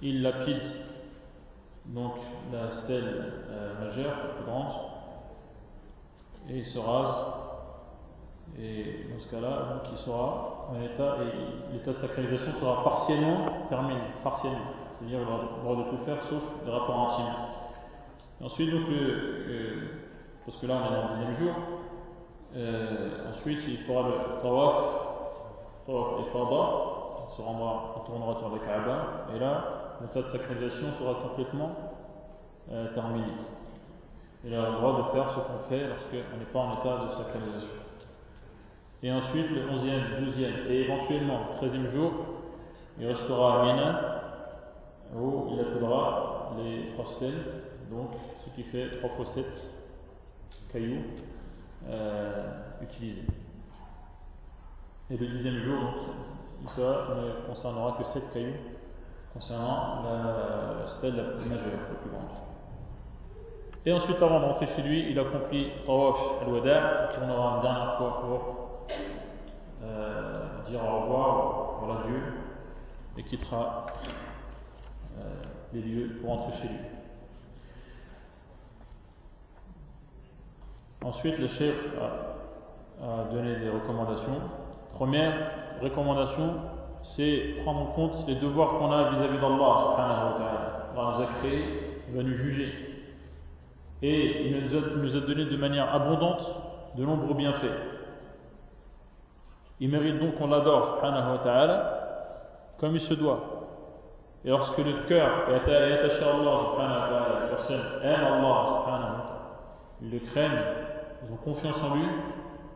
il 0.00 0.22
lapide 0.22 0.62
donc 1.86 2.12
la 2.52 2.70
stèle 2.70 3.32
euh, 3.50 3.84
majeure, 3.84 4.16
la 4.16 4.34
plus 4.34 4.44
grande, 4.44 4.72
et 6.48 6.58
il 6.58 6.64
se 6.64 6.78
rase, 6.78 7.26
et 8.58 9.06
dans 9.12 9.20
ce 9.20 9.30
cas-là, 9.30 9.48
donc 9.48 9.92
il 9.92 9.98
sera 9.98 10.68
en 10.70 10.80
état, 10.82 11.16
et 11.22 11.72
l'état 11.72 11.92
de 11.92 11.98
sacralisation 11.98 12.52
sera 12.60 12.84
partiellement 12.84 13.66
terminé, 13.68 14.00
partiellement. 14.22 14.58
C'est-à-dire 14.98 15.20
il 15.20 15.28
aura 15.28 15.42
le 15.42 15.62
droit 15.62 15.76
de 15.84 15.90
tout 15.90 16.04
faire 16.04 16.22
sauf 16.24 16.42
des 16.64 16.70
rapports 16.70 17.12
intimes. 17.12 17.34
Ensuite, 18.42 18.70
donc, 18.70 18.86
parce 20.44 20.58
que 20.58 20.66
là 20.66 20.74
on 20.82 20.92
est 20.92 20.96
dans 20.96 21.08
le 21.08 21.14
dixième 21.14 21.36
jour, 21.36 21.54
euh, 22.56 23.30
ensuite 23.30 23.60
il 23.68 23.78
fera 23.78 24.08
le 24.08 24.42
tawaf, 24.42 24.74
tawaf 25.86 26.20
et 26.20 26.30
fada, 26.32 26.62
il 27.30 27.36
se 27.36 27.42
rendra, 27.42 27.94
il 27.96 28.06
tournera 28.06 28.30
autour 28.32 28.50
de 28.50 28.58
la 28.58 28.66
Kaaba, 28.66 29.26
et 29.34 29.38
là, 29.38 29.79
l'état 30.00 30.20
de 30.20 30.26
sacralisation 30.26 30.88
sera 30.98 31.14
complètement 31.22 31.70
euh, 32.70 32.92
terminé. 32.94 33.32
Il 34.44 34.54
a 34.54 34.70
le 34.70 34.76
droit 34.76 34.98
de 34.98 35.14
faire 35.14 35.30
ce 35.30 35.36
qu'on 35.36 35.68
fait 35.68 35.86
lorsqu'on 35.88 36.38
n'est 36.38 36.44
pas 36.52 36.58
en 36.60 36.80
état 36.80 37.04
de 37.04 37.10
sacralisation. 37.10 37.76
Et 39.02 39.12
ensuite, 39.12 39.50
le 39.50 39.66
11e, 39.66 40.20
12e 40.20 40.66
et 40.68 40.82
éventuellement 40.82 41.40
le 41.50 41.68
13e 41.68 41.88
jour, 41.90 42.12
il 42.98 43.06
restera 43.06 43.60
à 43.60 43.64
Mina 43.64 44.20
où 45.14 45.48
il 45.52 45.60
appellera 45.60 46.52
les 46.58 46.92
stèles, 47.16 47.44
donc 47.90 48.10
ce 48.44 48.50
qui 48.54 48.62
fait 48.64 48.98
3 48.98 49.10
fois 49.10 49.26
7 49.26 49.46
cailloux 50.72 51.02
euh, 51.88 52.52
utilisés. 52.82 53.26
Et 55.10 55.16
le 55.16 55.26
dixième 55.26 55.58
jour, 55.64 55.80
donc, 56.62 56.76
ne 56.78 57.46
concernera 57.46 57.96
que 57.98 58.04
7 58.04 58.32
cailloux 58.32 58.54
concernant 59.32 60.02
la, 60.02 60.86
stèle 60.86 61.16
la 61.16 61.22
plus 61.22 61.48
majeure, 61.48 61.66
la 61.88 61.98
plus 61.98 62.10
grande. 62.10 62.30
Et 63.86 63.92
ensuite, 63.92 64.16
avant 64.16 64.40
de 64.40 64.44
rentrer 64.44 64.66
chez 64.66 64.82
lui, 64.82 65.10
il 65.10 65.18
accomplit 65.18 65.70
Tawaf 65.86 66.18
al-Wada, 66.42 67.10
tournera 67.14 67.56
une 67.56 67.62
dernière 67.62 67.96
fois 67.96 68.20
pour 68.20 68.86
euh, 69.82 70.62
dire 70.68 70.80
au 70.84 71.00
revoir, 71.00 71.78
voilà 71.80 72.02
Dieu, 72.06 72.22
et 73.16 73.22
quittera 73.24 73.86
euh, 75.18 75.22
les 75.72 75.80
lieux 75.80 76.18
pour 76.20 76.30
rentrer 76.30 76.60
chez 76.60 76.68
lui. 76.68 76.78
Ensuite, 81.02 81.38
le 81.38 81.48
chef 81.48 81.74
a, 81.98 83.24
donné 83.32 83.56
des 83.56 83.70
recommandations. 83.70 84.38
Première 84.92 85.32
recommandation, 85.80 86.56
c'est 87.16 87.56
prendre 87.62 87.80
en 87.80 87.86
compte 87.86 88.24
les 88.28 88.36
devoirs 88.36 88.78
qu'on 88.78 88.92
a 88.92 89.10
vis-à-vis 89.10 89.38
d'Allah 89.38 89.94
Allah 89.96 91.14
nous 91.16 91.22
a 91.22 91.26
créés, 91.38 91.64
il 92.08 92.16
va 92.16 92.22
nous 92.22 92.34
juger. 92.34 92.72
Et 94.02 94.48
il 94.48 94.64
nous 94.64 94.76
a, 94.76 94.80
nous 94.96 95.16
a 95.16 95.20
donné 95.20 95.44
de 95.44 95.56
manière 95.56 95.94
abondante 95.94 96.48
de 96.96 97.04
nombreux 97.04 97.34
bienfaits. 97.34 97.66
Il 99.80 99.90
mérite 99.90 100.18
donc 100.18 100.36
qu'on 100.36 100.48
l'adore, 100.48 101.00
comme 102.78 102.94
il 102.94 103.00
se 103.00 103.14
doit. 103.14 103.40
Et 104.44 104.50
lorsque 104.50 104.78
le 104.78 105.06
cœur 105.06 105.50
est 105.50 105.56
attaché 105.56 106.24
à 106.24 106.34
Allah, 106.34 107.42
les 107.42 107.48
personnes 107.48 107.82
aiment 108.02 108.24
Allah, 108.24 109.26
ils 110.02 110.10
le 110.10 110.18
craignent, 110.18 110.62
ils 111.26 111.32
ont 111.32 111.36
confiance 111.36 111.82
en 111.82 111.96
lui, 111.96 112.06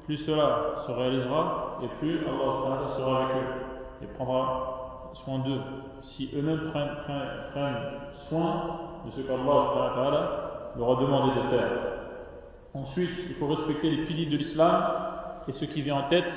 plus 0.04 0.18
cela 0.18 0.82
se 0.86 0.92
réalisera, 0.92 1.78
et 1.82 1.88
plus 1.98 2.18
Allah 2.26 2.94
sera 2.96 3.24
avec 3.24 3.36
eux, 3.36 3.63
et 4.04 4.14
prendra 4.14 5.10
soin 5.24 5.38
d'eux. 5.38 5.60
Si 6.02 6.30
eux-mêmes 6.36 6.70
prennent, 6.70 6.96
soin 8.28 8.80
de 9.06 9.10
ce 9.10 9.20
qu'Allah 9.22 10.72
leur 10.76 10.98
a 10.98 11.00
demandé 11.00 11.40
de 11.40 11.48
faire. 11.48 11.70
Ensuite, 12.74 13.10
il 13.28 13.34
faut 13.36 13.46
respecter 13.46 13.90
les 13.90 14.04
piliers 14.04 14.26
de 14.26 14.36
l'islam, 14.36 14.84
et 15.46 15.52
ce 15.52 15.64
qui 15.64 15.82
vient 15.82 15.96
en 15.96 16.08
tête, 16.08 16.32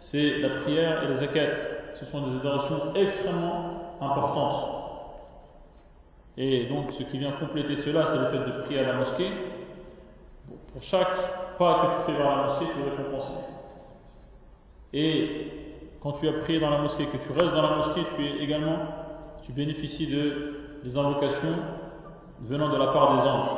c'est 0.00 0.38
la 0.38 0.60
prière 0.60 1.04
et 1.04 1.08
les 1.08 1.14
zakat. 1.14 1.54
Ce 2.00 2.04
sont 2.06 2.26
des 2.28 2.36
adorations 2.36 2.94
extrêmement 2.94 3.96
importantes. 4.00 4.74
Et 6.36 6.66
donc, 6.66 6.92
ce 6.92 7.02
qui 7.02 7.18
vient 7.18 7.32
compléter 7.32 7.76
cela, 7.76 8.06
c'est 8.06 8.18
le 8.18 8.26
fait 8.26 8.50
de 8.50 8.62
prier 8.62 8.80
à 8.80 8.92
la 8.92 8.92
mosquée. 8.94 9.30
Pour 10.72 10.82
chaque 10.82 11.56
pas 11.58 11.74
que 11.80 11.86
tu 11.86 12.12
fais 12.12 12.18
vers 12.18 12.36
la 12.36 12.42
mosquée, 12.44 12.66
tu 12.72 12.80
es 12.80 12.90
récompensé. 12.90 13.34
Et 14.92 15.67
quand 16.08 16.14
tu 16.14 16.26
as 16.26 16.32
prié 16.32 16.58
dans 16.58 16.70
la 16.70 16.78
mosquée, 16.78 17.04
que 17.04 17.18
tu 17.18 17.32
restes 17.32 17.54
dans 17.54 17.60
la 17.60 17.76
mosquée, 17.76 18.02
tu 18.16 18.24
es 18.24 18.42
également, 18.42 18.78
tu 19.44 19.52
bénéficies 19.52 20.06
de, 20.06 20.80
des 20.82 20.96
invocations 20.96 21.54
venant 22.40 22.70
de 22.70 22.78
la 22.78 22.86
part 22.86 23.14
des 23.14 23.28
anges. 23.28 23.50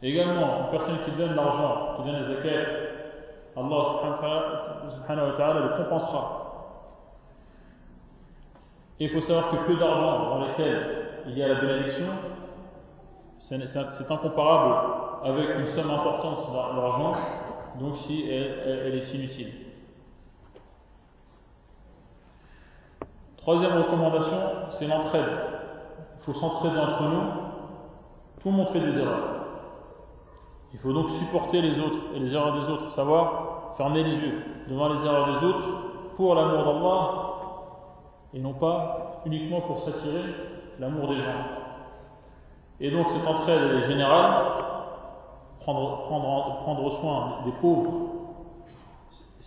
également, 0.00 0.60
une 0.60 0.70
personne 0.70 0.98
qui 1.04 1.10
donne 1.18 1.34
l'argent, 1.34 1.96
qui 1.96 2.08
donne 2.08 2.20
les 2.20 2.34
zakats, 2.34 2.70
Allah 3.56 3.82
subhanahu 4.90 5.30
wa 5.32 5.36
ta'ala 5.36 5.60
le 5.60 5.82
compensera. 5.82 6.38
Et 9.00 9.06
il 9.06 9.10
faut 9.10 9.22
savoir 9.22 9.50
que 9.50 9.56
peu 9.66 9.74
d'argent 9.74 10.30
dans 10.30 10.46
lequel 10.46 10.86
il 11.26 11.36
y 11.36 11.42
a 11.42 11.48
la 11.48 11.60
bénédiction, 11.60 12.06
c'est 13.40 14.08
incomparable 14.08 14.74
avec 15.24 15.48
une 15.58 15.66
somme 15.66 15.90
importante 15.90 16.52
d'argent, 16.52 17.16
donc 17.80 17.96
si 18.06 18.30
elle, 18.30 18.94
est 18.94 19.14
inutile. 19.14 19.61
Troisième 23.42 23.76
recommandation, 23.76 24.38
c'est 24.70 24.86
l'entraide. 24.86 25.32
Il 26.20 26.24
faut 26.24 26.34
s'entraider 26.34 26.78
entre 26.78 27.02
nous, 27.02 27.22
tout 28.40 28.50
montrer 28.50 28.78
des 28.78 28.96
erreurs. 28.96 29.32
Il 30.72 30.78
faut 30.78 30.92
donc 30.92 31.10
supporter 31.10 31.60
les 31.60 31.76
autres 31.80 31.98
et 32.14 32.20
les 32.20 32.32
erreurs 32.32 32.60
des 32.60 32.72
autres, 32.72 32.90
savoir 32.92 33.74
fermer 33.76 34.04
les 34.04 34.14
yeux 34.14 34.44
devant 34.68 34.92
les 34.92 35.04
erreurs 35.04 35.40
des 35.40 35.46
autres 35.46 35.68
pour 36.16 36.36
l'amour 36.36 36.64
d'Allah 36.64 37.10
et 38.34 38.38
non 38.38 38.54
pas 38.54 39.22
uniquement 39.26 39.60
pour 39.62 39.80
s'attirer 39.80 40.22
l'amour 40.78 41.08
des 41.08 41.16
gens. 41.20 41.44
Et 42.78 42.92
donc 42.92 43.08
cette 43.10 43.26
entraide 43.26 43.72
est 43.74 43.86
générale, 43.88 44.44
prendre, 45.58 46.92
soin 47.00 47.38
des 47.44 47.52
pauvres, 47.60 47.90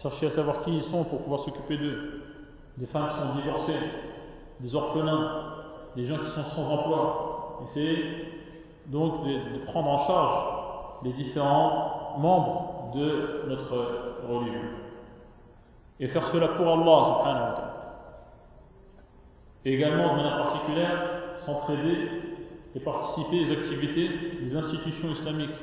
chercher 0.01 0.27
à 0.27 0.31
savoir 0.31 0.59
qui 0.59 0.75
ils 0.75 0.83
sont 0.83 1.05
pour 1.05 1.21
pouvoir 1.21 1.39
s'occuper 1.39 1.77
d'eux, 1.77 2.24
des 2.77 2.85
femmes 2.85 3.09
qui 3.09 3.19
sont 3.19 3.35
divorcées, 3.41 3.79
des 4.59 4.75
orphelins, 4.75 5.31
des 5.95 6.05
gens 6.05 6.17
qui 6.17 6.29
sont 6.29 6.43
sans 6.43 6.69
emploi. 6.69 7.59
Essayer 7.63 8.25
donc 8.87 9.25
de, 9.25 9.65
prendre 9.65 9.89
en 9.89 9.97
charge 9.99 11.03
les 11.03 11.13
différents 11.13 12.15
membres 12.17 12.91
de 12.93 13.45
notre 13.47 14.27
religion. 14.29 14.61
Et 15.99 16.07
faire 16.07 16.27
cela 16.27 16.49
pour 16.49 16.67
Allah 16.67 17.05
subhanahu 17.05 17.41
wa 17.41 17.53
ta'ala. 17.55 17.75
Et 19.63 19.73
également, 19.73 20.11
de 20.11 20.17
manière 20.17 20.37
particulière, 20.43 21.03
s'entraider 21.45 22.09
et 22.75 22.79
participer 22.79 23.45
aux 23.45 23.51
activités 23.53 24.09
des 24.41 24.55
institutions 24.55 25.09
islamiques, 25.09 25.55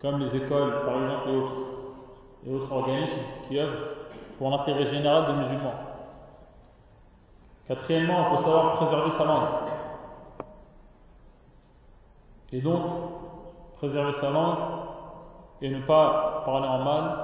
comme 0.00 0.20
les 0.20 0.36
écoles, 0.36 0.84
par 0.86 1.02
exemple, 1.02 1.28
et 1.28 1.36
autres, 1.36 1.52
et 2.46 2.54
autres 2.54 2.72
organismes 2.72 3.20
qui 3.48 3.58
œuvrent 3.58 3.88
pour 4.38 4.50
l'intérêt 4.50 4.86
général 4.86 5.26
des 5.26 5.42
musulmans. 5.42 5.89
Quatrièmement, 7.70 8.24
il 8.32 8.36
faut 8.36 8.42
savoir 8.42 8.72
préserver 8.78 9.10
sa 9.10 9.24
langue. 9.26 9.48
Et 12.50 12.60
donc, 12.60 12.82
préserver 13.76 14.12
sa 14.14 14.30
langue 14.30 14.58
et 15.62 15.70
ne 15.70 15.80
pas 15.82 16.42
parler 16.44 16.66
en 16.66 16.82
mal 16.82 17.16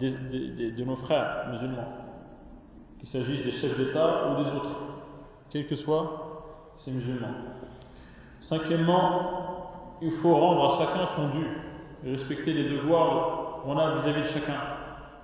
de, 0.00 0.84
nos 0.84 0.96
frères 0.96 1.46
musulmans, 1.52 1.86
qu'il 2.98 3.08
s'agisse 3.08 3.44
des 3.44 3.52
chefs 3.52 3.78
d'État 3.78 4.32
ou 4.32 4.42
des 4.42 4.50
autres, 4.50 4.80
quels 5.50 5.68
que 5.68 5.76
soient 5.76 6.74
ces 6.78 6.90
musulmans. 6.90 7.28
Cinquièmement, 8.40 9.96
il 10.02 10.10
faut 10.14 10.34
rendre 10.34 10.74
à 10.74 10.78
chacun 10.78 11.06
son 11.14 11.28
dû 11.28 11.46
et 12.04 12.10
respecter 12.16 12.52
les 12.52 12.68
devoirs 12.68 13.60
qu'on 13.62 13.78
a 13.78 13.94
vis-à-vis 13.94 14.22
de 14.22 14.26
chacun. 14.26 14.58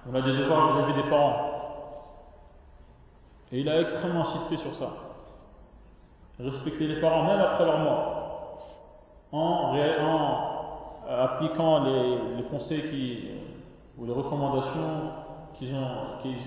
On 0.09 0.15
a 0.15 0.23
des 0.23 0.37
devoirs 0.37 0.77
vis-à-vis 0.77 1.03
des 1.03 1.11
parents. 1.11 1.54
Et 3.55 3.61
il 3.61 3.69
a 3.69 3.81
extrêmement 3.81 4.29
insisté 4.29 4.57
sur 4.57 4.75
ça. 4.75 4.89
Respecter 6.41 6.89
les 6.89 7.01
parents 7.01 7.23
même 7.23 7.39
après 7.39 7.65
leur 7.65 7.79
mort. 7.79 8.59
En, 9.31 9.77
euh, 9.77 11.25
appliquant 11.25 11.85
les, 11.85 12.43
conseils 12.51 13.31
euh, 13.31 14.01
ou 14.01 14.07
les 14.07 14.13
recommandations 14.13 15.13
qu'ils 15.57 15.73
ont, 15.73 15.87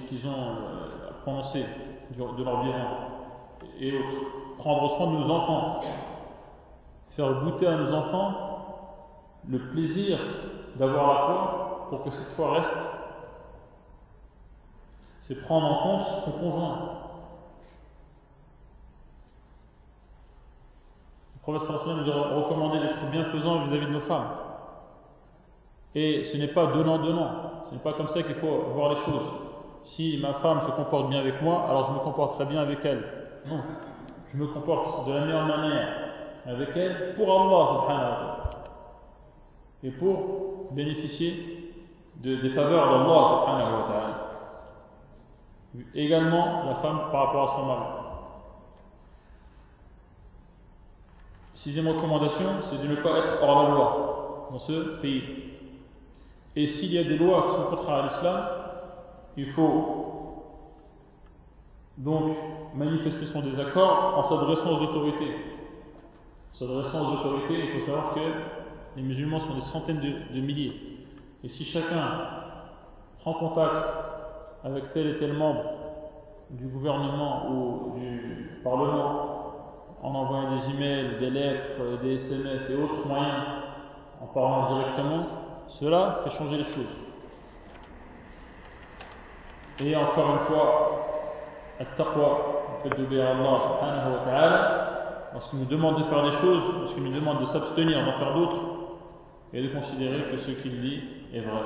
qu'ils, 0.10 0.28
ont 0.28 0.49
euh, 0.49 1.12
prononcées 1.22 1.66
de 2.12 2.20
leur 2.43 2.64
vivant. 2.64 2.76
et 3.80 3.97
autres. 3.97 4.58
Prendre 4.58 4.97
soin 4.97 5.08
de 5.08 5.18
nos 5.20 5.32
enfants. 5.32 5.80
Faire 7.12 7.41
goûter 7.41 7.68
à 7.68 7.78
nos 7.78 7.93
enfants 7.93 8.32
le 9.47 9.60
plaisir 9.70 10.20
d'avoir 10.76 11.08
la 11.08 11.26
foi 11.26 11.88
pour 11.89 12.03
que 12.03 12.10
cette 12.12 12.36
foi 12.36 12.55
reste. 12.55 12.78
C'est 15.22 15.41
prendre 15.43 15.68
en 15.68 15.84
compte 15.84 16.08
son 16.26 16.32
conjoint. 16.32 16.96
Professeur 21.47 21.95
nous 21.95 22.11
a 22.11 22.41
recommandé 22.41 22.79
d'être 22.81 23.09
bienfaisant 23.09 23.59
vis-à-vis 23.63 23.85
de 23.85 23.91
nos 23.91 24.01
femmes. 24.01 24.27
Et 25.95 26.25
ce 26.25 26.35
n'est 26.35 26.49
pas 26.49 26.65
donnant-donnant. 26.73 27.63
Ce 27.63 27.73
n'est 27.73 27.79
pas 27.79 27.93
comme 27.93 28.09
ça 28.09 28.21
qu'il 28.21 28.35
faut 28.35 28.65
voir 28.75 28.89
les 28.89 28.97
choses. 28.97 29.29
Si 29.85 30.19
ma 30.21 30.33
femme 30.33 30.59
se 30.59 30.71
comporte 30.71 31.09
bien 31.09 31.19
avec 31.19 31.41
moi, 31.41 31.65
alors 31.69 31.85
je 31.85 31.91
me 31.93 31.99
comporterai 31.99 32.47
bien 32.47 32.59
avec 32.59 32.83
elle. 32.83 33.01
Non. 33.45 33.61
Je 34.33 34.37
me 34.37 34.47
comporte 34.47 35.07
de 35.07 35.13
la 35.13 35.21
meilleure 35.21 35.45
manière 35.45 35.87
avec 36.45 36.75
elle 36.75 37.15
pour 37.15 37.29
Allah 37.29 37.67
subhanahu 37.69 38.03
wa 38.03 38.17
ta'ala. 38.17 38.49
Et 39.83 39.91
pour 39.91 40.73
bénéficier 40.73 41.71
des 42.17 42.49
faveurs 42.49 42.89
d'Allah 42.91 43.27
subhanahu 43.29 43.73
wa 43.73 43.87
ta'ala. 43.87 44.27
Également 45.95 46.65
la 46.65 46.75
femme 46.75 46.99
par 47.09 47.27
rapport 47.27 47.53
à 47.53 47.55
son 47.55 47.65
mari. 47.67 47.96
Sixième 51.68 51.89
recommandation, 51.89 52.45
c'est 52.70 52.82
de 52.82 52.88
ne 52.88 52.95
pas 52.95 53.18
être 53.18 53.43
hors 53.43 53.63
la 53.63 53.70
loi 53.72 54.47
dans 54.53 54.59
ce 54.59 55.01
pays. 55.01 55.22
Et 56.55 56.65
s'il 56.65 56.93
y 56.93 56.97
a 56.97 57.03
des 57.03 57.18
lois 57.18 57.43
qui 57.43 57.55
sont 57.57 57.76
contraires 57.76 57.95
à 57.95 58.03
l'islam, 58.03 58.45
il 59.36 59.47
faut 59.47 60.45
donc 61.97 62.38
manifester 62.74 63.26
son 63.26 63.41
désaccord 63.41 64.13
en 64.18 64.24
s'adressant 64.24 64.80
aux 64.80 64.82
autorités. 64.82 65.36
S'adressant 66.53 67.01
aux 67.01 67.13
autorités, 67.18 67.59
il 67.65 67.78
faut 67.82 67.86
savoir 67.86 68.13
que 68.13 68.22
les 68.95 69.01
musulmans 69.01 69.39
sont 69.39 69.55
des 69.55 69.59
centaines 69.59 69.99
de, 69.99 70.39
milliers. 70.39 70.72
Et 71.43 71.49
si 71.49 71.65
chacun 71.65 72.30
prend 73.20 73.34
contact 73.34 73.89
avec 74.63 74.93
tel 74.93 75.07
et 75.07 75.20
tel 75.20 75.34
membre 75.34 75.65
du 76.49 76.68
gouvernement 76.68 77.51
ou 77.51 77.99
du 77.99 78.61
Parlement 78.63 79.36
en 80.03 80.13
envoyant 80.13 80.55
des 80.55 80.75
emails, 80.75 81.19
des 81.19 81.29
lettres, 81.29 82.01
des 82.01 82.15
SMS 82.15 82.69
et 82.69 82.75
autres 82.75 83.07
moyens, 83.07 83.43
en 84.21 84.27
parlant 84.27 84.75
directement, 84.75 85.25
cela 85.67 86.21
fait 86.23 86.31
changer 86.31 86.57
les 86.57 86.63
choses. 86.63 86.95
Et 89.79 89.95
encore 89.95 90.29
une 90.31 90.45
fois, 90.47 91.05
at-taqwa, 91.79 92.37
le 92.83 92.89
fait 92.89 92.97
d'obéir 92.97 93.27
à 93.27 93.29
Allah 93.31 93.59
subhanahu 93.67 94.11
wa 94.13 94.19
ta'ala, 94.25 95.29
lorsqu'il 95.33 95.59
nous 95.59 95.65
demande 95.65 95.99
de 95.99 96.03
faire 96.03 96.23
des 96.23 96.37
choses, 96.37 96.63
lorsqu'il 96.79 97.03
nous 97.03 97.13
demande 97.13 97.39
de 97.39 97.45
s'abstenir 97.45 98.05
d'en 98.05 98.17
faire 98.17 98.33
d'autres, 98.33 98.61
et 99.53 99.61
de 99.61 99.69
considérer 99.69 100.23
que 100.31 100.37
ce 100.37 100.51
qu'il 100.51 100.81
dit 100.81 101.01
est 101.33 101.39
vrai. 101.39 101.61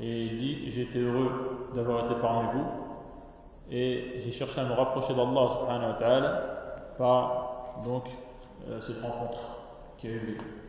Et 0.00 0.22
il 0.24 0.38
dit, 0.38 0.72
j'ai 0.72 0.82
été 0.82 1.00
heureux 1.00 1.70
d'avoir 1.74 2.06
été 2.06 2.14
parmi 2.20 2.48
vous, 2.52 2.66
et 3.70 4.22
j'ai 4.24 4.32
cherché 4.32 4.60
à 4.60 4.64
me 4.64 4.74
rapprocher 4.74 5.14
d'Allah 5.14 5.48
subhanahu 5.60 5.88
wa 5.88 5.96
ta'ala 5.98 6.61
par 6.98 7.82
donc 7.84 8.04
euh, 8.68 8.80
cette 8.80 9.00
rencontre 9.02 9.40
qui 9.98 10.08
a 10.08 10.10
eu 10.10 10.18
lieu. 10.18 10.61